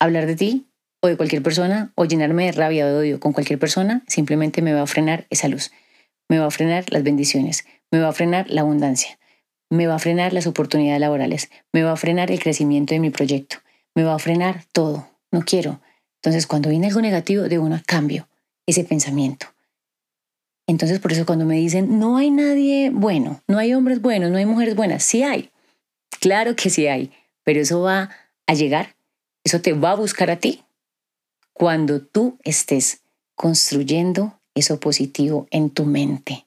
hablar 0.00 0.26
de 0.26 0.34
ti 0.34 0.66
o 1.00 1.06
de 1.06 1.16
cualquier 1.16 1.44
persona 1.44 1.92
o 1.94 2.06
llenarme 2.06 2.46
de 2.46 2.50
rabia 2.50 2.84
o 2.84 2.88
de 2.88 2.96
odio 2.96 3.20
con 3.20 3.32
cualquier 3.32 3.60
persona, 3.60 4.02
simplemente 4.08 4.60
me 4.60 4.74
va 4.74 4.82
a 4.82 4.86
frenar 4.88 5.28
esa 5.30 5.46
luz. 5.46 5.70
Me 6.28 6.40
va 6.40 6.46
a 6.46 6.50
frenar 6.50 6.86
las 6.90 7.04
bendiciones, 7.04 7.66
me 7.92 8.00
va 8.00 8.08
a 8.08 8.12
frenar 8.12 8.50
la 8.50 8.62
abundancia, 8.62 9.20
me 9.70 9.86
va 9.86 9.94
a 9.94 10.00
frenar 10.00 10.32
las 10.32 10.48
oportunidades 10.48 11.00
laborales, 11.00 11.50
me 11.72 11.84
va 11.84 11.92
a 11.92 11.96
frenar 11.96 12.32
el 12.32 12.40
crecimiento 12.40 12.94
de 12.94 12.98
mi 12.98 13.10
proyecto, 13.10 13.58
me 13.94 14.02
va 14.02 14.16
a 14.16 14.18
frenar 14.18 14.64
todo. 14.72 15.08
No 15.30 15.42
quiero. 15.42 15.80
Entonces, 16.16 16.48
cuando 16.48 16.70
viene 16.70 16.88
algo 16.88 17.00
negativo, 17.00 17.44
de 17.44 17.60
una 17.60 17.80
cambio 17.86 18.26
ese 18.66 18.82
pensamiento. 18.82 19.46
Entonces, 20.68 21.00
por 21.00 21.12
eso 21.12 21.24
cuando 21.24 21.46
me 21.46 21.56
dicen, 21.56 21.98
no 21.98 22.18
hay 22.18 22.30
nadie 22.30 22.90
bueno, 22.92 23.42
no 23.48 23.58
hay 23.58 23.72
hombres 23.72 24.02
buenos, 24.02 24.30
no 24.30 24.36
hay 24.36 24.44
mujeres 24.44 24.76
buenas, 24.76 25.02
sí 25.02 25.22
hay. 25.22 25.50
Claro 26.20 26.54
que 26.56 26.68
sí 26.68 26.86
hay, 26.86 27.10
pero 27.42 27.60
eso 27.60 27.80
va 27.80 28.10
a 28.46 28.54
llegar, 28.54 28.94
eso 29.44 29.62
te 29.62 29.72
va 29.72 29.92
a 29.92 29.96
buscar 29.96 30.30
a 30.30 30.36
ti 30.36 30.62
cuando 31.54 32.02
tú 32.02 32.36
estés 32.44 33.00
construyendo 33.34 34.38
eso 34.54 34.78
positivo 34.78 35.48
en 35.50 35.70
tu 35.70 35.86
mente. 35.86 36.46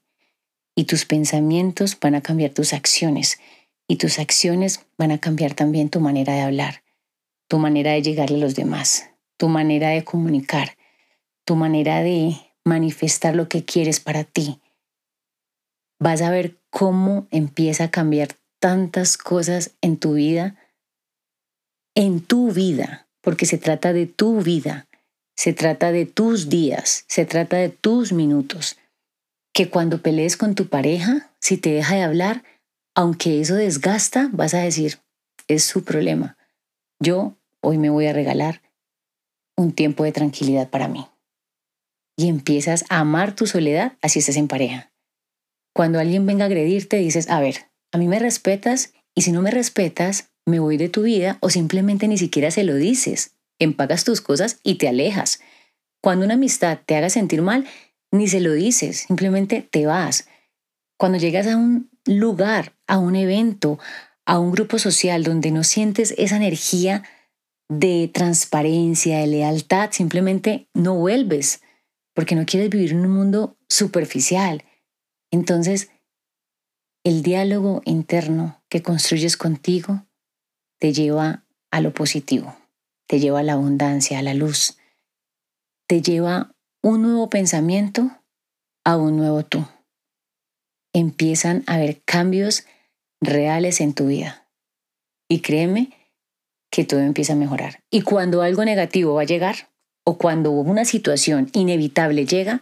Y 0.75 0.83
tus 0.83 1.05
pensamientos 1.05 1.97
van 1.99 2.13
a 2.13 2.21
cambiar 2.21 2.51
tus 2.51 2.73
acciones 2.73 3.39
y 3.87 3.95
tus 3.95 4.19
acciones 4.19 4.85
van 4.99 5.11
a 5.11 5.17
cambiar 5.17 5.55
también 5.55 5.89
tu 5.89 5.99
manera 5.99 6.35
de 6.35 6.41
hablar, 6.41 6.83
tu 7.47 7.57
manera 7.57 7.93
de 7.93 8.03
llegarle 8.03 8.37
a 8.37 8.41
los 8.41 8.53
demás, 8.53 9.09
tu 9.37 9.47
manera 9.47 9.89
de 9.89 10.03
comunicar, 10.03 10.77
tu 11.43 11.55
manera 11.55 12.03
de 12.03 12.35
manifestar 12.65 13.35
lo 13.35 13.47
que 13.49 13.65
quieres 13.65 13.99
para 13.99 14.23
ti. 14.23 14.59
Vas 15.99 16.21
a 16.21 16.31
ver 16.31 16.57
cómo 16.69 17.27
empieza 17.31 17.85
a 17.85 17.91
cambiar 17.91 18.29
tantas 18.59 19.17
cosas 19.17 19.71
en 19.81 19.97
tu 19.97 20.13
vida, 20.13 20.55
en 21.95 22.21
tu 22.21 22.51
vida, 22.51 23.07
porque 23.21 23.45
se 23.45 23.57
trata 23.57 23.93
de 23.93 24.07
tu 24.07 24.41
vida 24.41 24.87
se 25.41 25.53
trata 25.53 25.91
de 25.91 26.05
tus 26.05 26.49
días, 26.49 27.03
se 27.07 27.25
trata 27.25 27.57
de 27.57 27.69
tus 27.69 28.13
minutos. 28.13 28.77
Que 29.53 29.71
cuando 29.71 30.03
pelees 30.03 30.37
con 30.37 30.53
tu 30.53 30.67
pareja, 30.67 31.31
si 31.39 31.57
te 31.57 31.71
deja 31.71 31.95
de 31.95 32.03
hablar, 32.03 32.43
aunque 32.93 33.41
eso 33.41 33.55
desgasta, 33.55 34.29
vas 34.31 34.53
a 34.53 34.59
decir, 34.59 34.99
es 35.47 35.63
su 35.63 35.83
problema. 35.83 36.37
Yo 36.99 37.33
hoy 37.59 37.79
me 37.79 37.89
voy 37.89 38.05
a 38.05 38.13
regalar 38.13 38.61
un 39.57 39.71
tiempo 39.73 40.03
de 40.03 40.11
tranquilidad 40.11 40.69
para 40.69 40.87
mí. 40.87 41.07
Y 42.17 42.27
empiezas 42.27 42.85
a 42.89 42.99
amar 42.99 43.35
tu 43.35 43.47
soledad 43.47 43.97
así 44.01 44.19
estés 44.19 44.37
en 44.37 44.47
pareja. 44.47 44.91
Cuando 45.73 45.99
alguien 45.99 46.25
venga 46.25 46.45
a 46.45 46.47
agredirte, 46.47 46.97
dices, 46.97 47.29
a 47.29 47.39
ver, 47.39 47.71
a 47.91 47.97
mí 47.97 48.07
me 48.07 48.19
respetas 48.19 48.93
y 49.15 49.21
si 49.21 49.31
no 49.31 49.41
me 49.41 49.51
respetas, 49.51 50.31
me 50.45 50.59
voy 50.59 50.77
de 50.77 50.89
tu 50.89 51.03
vida 51.03 51.37
o 51.41 51.49
simplemente 51.49 52.07
ni 52.07 52.17
siquiera 52.17 52.51
se 52.51 52.63
lo 52.63 52.75
dices 52.75 53.35
empagas 53.61 54.03
tus 54.03 54.21
cosas 54.21 54.59
y 54.63 54.75
te 54.75 54.87
alejas. 54.87 55.39
Cuando 56.01 56.25
una 56.25 56.33
amistad 56.33 56.79
te 56.85 56.95
haga 56.95 57.09
sentir 57.09 57.41
mal, 57.41 57.65
ni 58.11 58.27
se 58.27 58.41
lo 58.41 58.53
dices, 58.53 59.05
simplemente 59.07 59.67
te 59.69 59.85
vas. 59.85 60.27
Cuando 60.97 61.17
llegas 61.17 61.47
a 61.47 61.55
un 61.55 61.89
lugar, 62.05 62.73
a 62.87 62.97
un 62.97 63.15
evento, 63.15 63.79
a 64.25 64.39
un 64.39 64.51
grupo 64.51 64.79
social 64.79 65.23
donde 65.23 65.51
no 65.51 65.63
sientes 65.63 66.13
esa 66.17 66.35
energía 66.35 67.03
de 67.69 68.09
transparencia, 68.13 69.19
de 69.19 69.27
lealtad, 69.27 69.91
simplemente 69.91 70.67
no 70.73 70.95
vuelves, 70.95 71.61
porque 72.13 72.35
no 72.35 72.45
quieres 72.45 72.69
vivir 72.69 72.91
en 72.91 73.05
un 73.05 73.11
mundo 73.11 73.57
superficial. 73.69 74.63
Entonces, 75.31 75.89
el 77.03 77.23
diálogo 77.23 77.81
interno 77.85 78.61
que 78.69 78.81
construyes 78.81 79.37
contigo 79.37 80.05
te 80.79 80.93
lleva 80.93 81.45
a 81.71 81.81
lo 81.81 81.93
positivo 81.93 82.55
te 83.11 83.19
lleva 83.19 83.41
a 83.41 83.43
la 83.43 83.53
abundancia, 83.53 84.19
a 84.19 84.21
la 84.21 84.33
luz, 84.33 84.77
te 85.85 86.01
lleva 86.01 86.55
un 86.81 87.01
nuevo 87.01 87.29
pensamiento 87.29 88.09
a 88.85 88.95
un 88.95 89.17
nuevo 89.17 89.43
tú. 89.43 89.67
Empiezan 90.93 91.65
a 91.67 91.73
haber 91.73 92.01
cambios 92.03 92.65
reales 93.19 93.81
en 93.81 93.93
tu 93.93 94.07
vida. 94.07 94.47
Y 95.27 95.41
créeme 95.41 95.89
que 96.71 96.85
todo 96.85 97.01
empieza 97.01 97.33
a 97.33 97.35
mejorar. 97.35 97.83
Y 97.89 98.03
cuando 98.03 98.43
algo 98.43 98.63
negativo 98.63 99.15
va 99.15 99.23
a 99.23 99.25
llegar, 99.25 99.70
o 100.03 100.17
cuando 100.17 100.51
una 100.51 100.85
situación 100.85 101.49
inevitable 101.53 102.25
llega, 102.25 102.61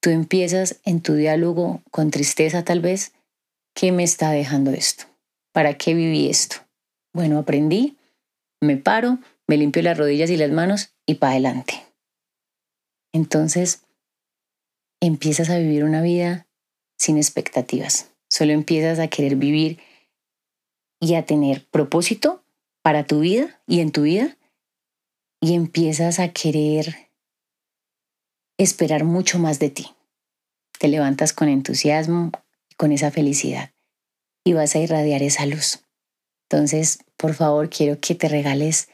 tú 0.00 0.10
empiezas 0.10 0.80
en 0.84 1.00
tu 1.00 1.14
diálogo 1.14 1.82
con 1.90 2.10
tristeza 2.10 2.64
tal 2.64 2.80
vez, 2.80 3.12
¿qué 3.74 3.92
me 3.92 4.04
está 4.04 4.30
dejando 4.30 4.70
esto? 4.70 5.04
¿Para 5.52 5.78
qué 5.78 5.94
viví 5.94 6.28
esto? 6.28 6.56
Bueno, 7.12 7.38
aprendí, 7.38 7.96
me 8.60 8.76
paro, 8.76 9.18
me 9.46 9.56
limpio 9.56 9.82
las 9.82 9.96
rodillas 9.96 10.30
y 10.30 10.36
las 10.36 10.50
manos 10.50 10.94
y 11.06 11.14
para 11.14 11.32
adelante. 11.32 11.84
Entonces, 13.12 13.82
empiezas 15.00 15.50
a 15.50 15.58
vivir 15.58 15.84
una 15.84 16.02
vida 16.02 16.46
sin 16.98 17.16
expectativas. 17.16 18.10
Solo 18.28 18.52
empiezas 18.52 18.98
a 18.98 19.08
querer 19.08 19.36
vivir 19.36 19.78
y 21.00 21.14
a 21.14 21.24
tener 21.24 21.64
propósito 21.66 22.42
para 22.82 23.04
tu 23.04 23.20
vida 23.20 23.60
y 23.66 23.80
en 23.80 23.92
tu 23.92 24.02
vida. 24.02 24.36
Y 25.44 25.52
empiezas 25.52 26.20
a 26.20 26.32
querer 26.32 27.10
esperar 28.56 29.04
mucho 29.04 29.38
más 29.38 29.58
de 29.58 29.68
ti. 29.68 29.90
Te 30.78 30.88
levantas 30.88 31.34
con 31.34 31.50
entusiasmo 31.50 32.32
con 32.78 32.92
esa 32.92 33.10
felicidad 33.10 33.70
y 34.42 34.54
vas 34.54 34.74
a 34.74 34.78
irradiar 34.78 35.22
esa 35.22 35.44
luz. 35.44 35.84
Entonces, 36.48 37.00
por 37.18 37.34
favor, 37.34 37.68
quiero 37.68 38.00
que 38.00 38.14
te 38.14 38.30
regales 38.30 38.88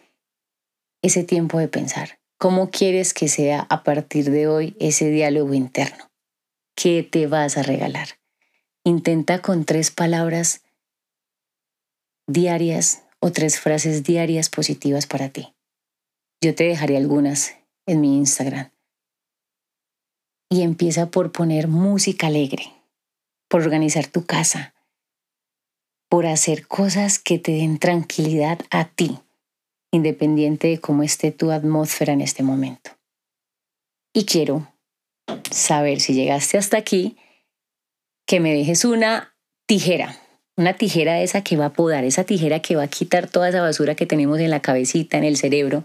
ese 1.03 1.23
tiempo 1.23 1.61
de 1.61 1.69
pensar. 1.69 2.19
¿Cómo 2.37 2.73
quieres 2.73 3.15
que 3.15 3.29
sea 3.29 3.69
a 3.71 3.85
partir 3.85 4.33
de 4.33 4.49
hoy 4.49 4.77
ese 4.81 5.09
diálogo 5.09 5.55
interno? 5.55 6.11
¿Qué 6.75 7.05
te 7.05 7.29
vas 7.29 7.59
a 7.59 7.63
regalar? 7.63 8.19
Intenta 8.83 9.41
con 9.41 9.65
tres 9.65 9.93
palabras 9.93 10.63
diarias 12.27 13.05
o 13.21 13.31
tres 13.31 13.61
frases 13.61 14.03
diarias 14.03 14.49
positivas 14.49 15.07
para 15.07 15.29
ti. 15.29 15.55
Yo 16.43 16.55
te 16.55 16.65
dejaré 16.65 16.97
algunas 16.97 17.57
en 17.87 18.01
mi 18.01 18.17
Instagram. 18.17 18.71
Y 20.51 20.63
empieza 20.63 21.11
por 21.11 21.33
poner 21.33 21.69
música 21.69 22.29
alegre, 22.29 22.73
por 23.49 23.61
organizar 23.61 24.07
tu 24.07 24.25
casa, 24.25 24.75
por 26.09 26.27
hacer 26.27 26.67
cosas 26.67 27.19
que 27.19 27.39
te 27.39 27.53
den 27.53 27.79
tranquilidad 27.79 28.59
a 28.71 28.87
ti, 28.87 29.19
independiente 29.93 30.69
de 30.69 30.81
cómo 30.81 31.03
esté 31.03 31.31
tu 31.31 31.51
atmósfera 31.51 32.13
en 32.13 32.21
este 32.21 32.43
momento. 32.43 32.91
Y 34.13 34.25
quiero 34.25 34.73
saber 35.51 36.01
si 36.01 36.15
llegaste 36.15 36.59
hasta 36.59 36.79
aquí, 36.79 37.17
que 38.27 38.41
me 38.41 38.55
dejes 38.55 38.85
una 38.85 39.35
tijera, 39.67 40.17
una 40.57 40.77
tijera 40.77 41.21
esa 41.21 41.43
que 41.43 41.57
va 41.57 41.67
a 41.67 41.73
podar, 41.73 42.05
esa 42.05 42.25
tijera 42.25 42.61
que 42.61 42.77
va 42.77 42.85
a 42.85 42.89
quitar 42.89 43.29
toda 43.29 43.51
esa 43.51 43.61
basura 43.61 43.95
que 43.95 44.07
tenemos 44.07 44.41
en 44.41 44.51
la 44.51 44.61
cabecita, 44.61 45.19
en 45.19 45.25
el 45.25 45.37
cerebro 45.37 45.85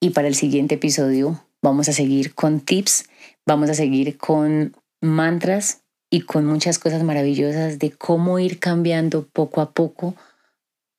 y 0.00 0.10
para 0.10 0.28
el 0.28 0.34
siguiente 0.34 0.76
episodio 0.76 1.44
vamos 1.62 1.88
a 1.88 1.92
seguir 1.92 2.34
con 2.34 2.60
tips, 2.60 3.08
vamos 3.46 3.70
a 3.70 3.74
seguir 3.74 4.16
con 4.16 4.76
mantras 5.00 5.82
y 6.10 6.22
con 6.22 6.46
muchas 6.46 6.78
cosas 6.78 7.02
maravillosas 7.02 7.78
de 7.78 7.90
cómo 7.90 8.38
ir 8.38 8.58
cambiando 8.58 9.26
poco 9.26 9.60
a 9.60 9.72
poco 9.72 10.14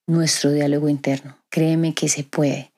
nuestro 0.08 0.52
diálogo 0.52 0.90
interno. 0.90 1.38
Créeme 1.50 1.94
que 1.94 2.10
se 2.10 2.24
puede. 2.24 2.72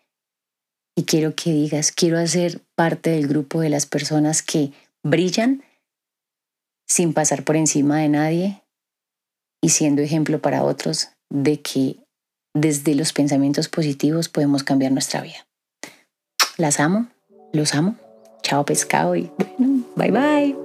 Y 0.95 1.03
quiero 1.03 1.35
que 1.35 1.51
digas, 1.51 1.91
quiero 1.91 2.19
hacer 2.19 2.61
parte 2.75 3.11
del 3.11 3.27
grupo 3.27 3.61
de 3.61 3.69
las 3.69 3.85
personas 3.85 4.41
que 4.41 4.71
brillan 5.03 5.63
sin 6.87 7.13
pasar 7.13 7.43
por 7.43 7.55
encima 7.55 7.99
de 7.99 8.09
nadie 8.09 8.61
y 9.61 9.69
siendo 9.69 10.01
ejemplo 10.01 10.41
para 10.41 10.63
otros 10.63 11.09
de 11.29 11.61
que 11.61 11.97
desde 12.53 12.95
los 12.95 13.13
pensamientos 13.13 13.69
positivos 13.69 14.27
podemos 14.27 14.63
cambiar 14.63 14.91
nuestra 14.91 15.21
vida. 15.21 15.47
Las 16.61 16.79
amo, 16.79 17.07
los 17.53 17.73
amo. 17.73 17.95
Chao 18.43 18.63
pescado 18.65 19.15
y 19.15 19.31
bueno, 19.35 19.83
bye 19.95 20.11
bye. 20.11 20.55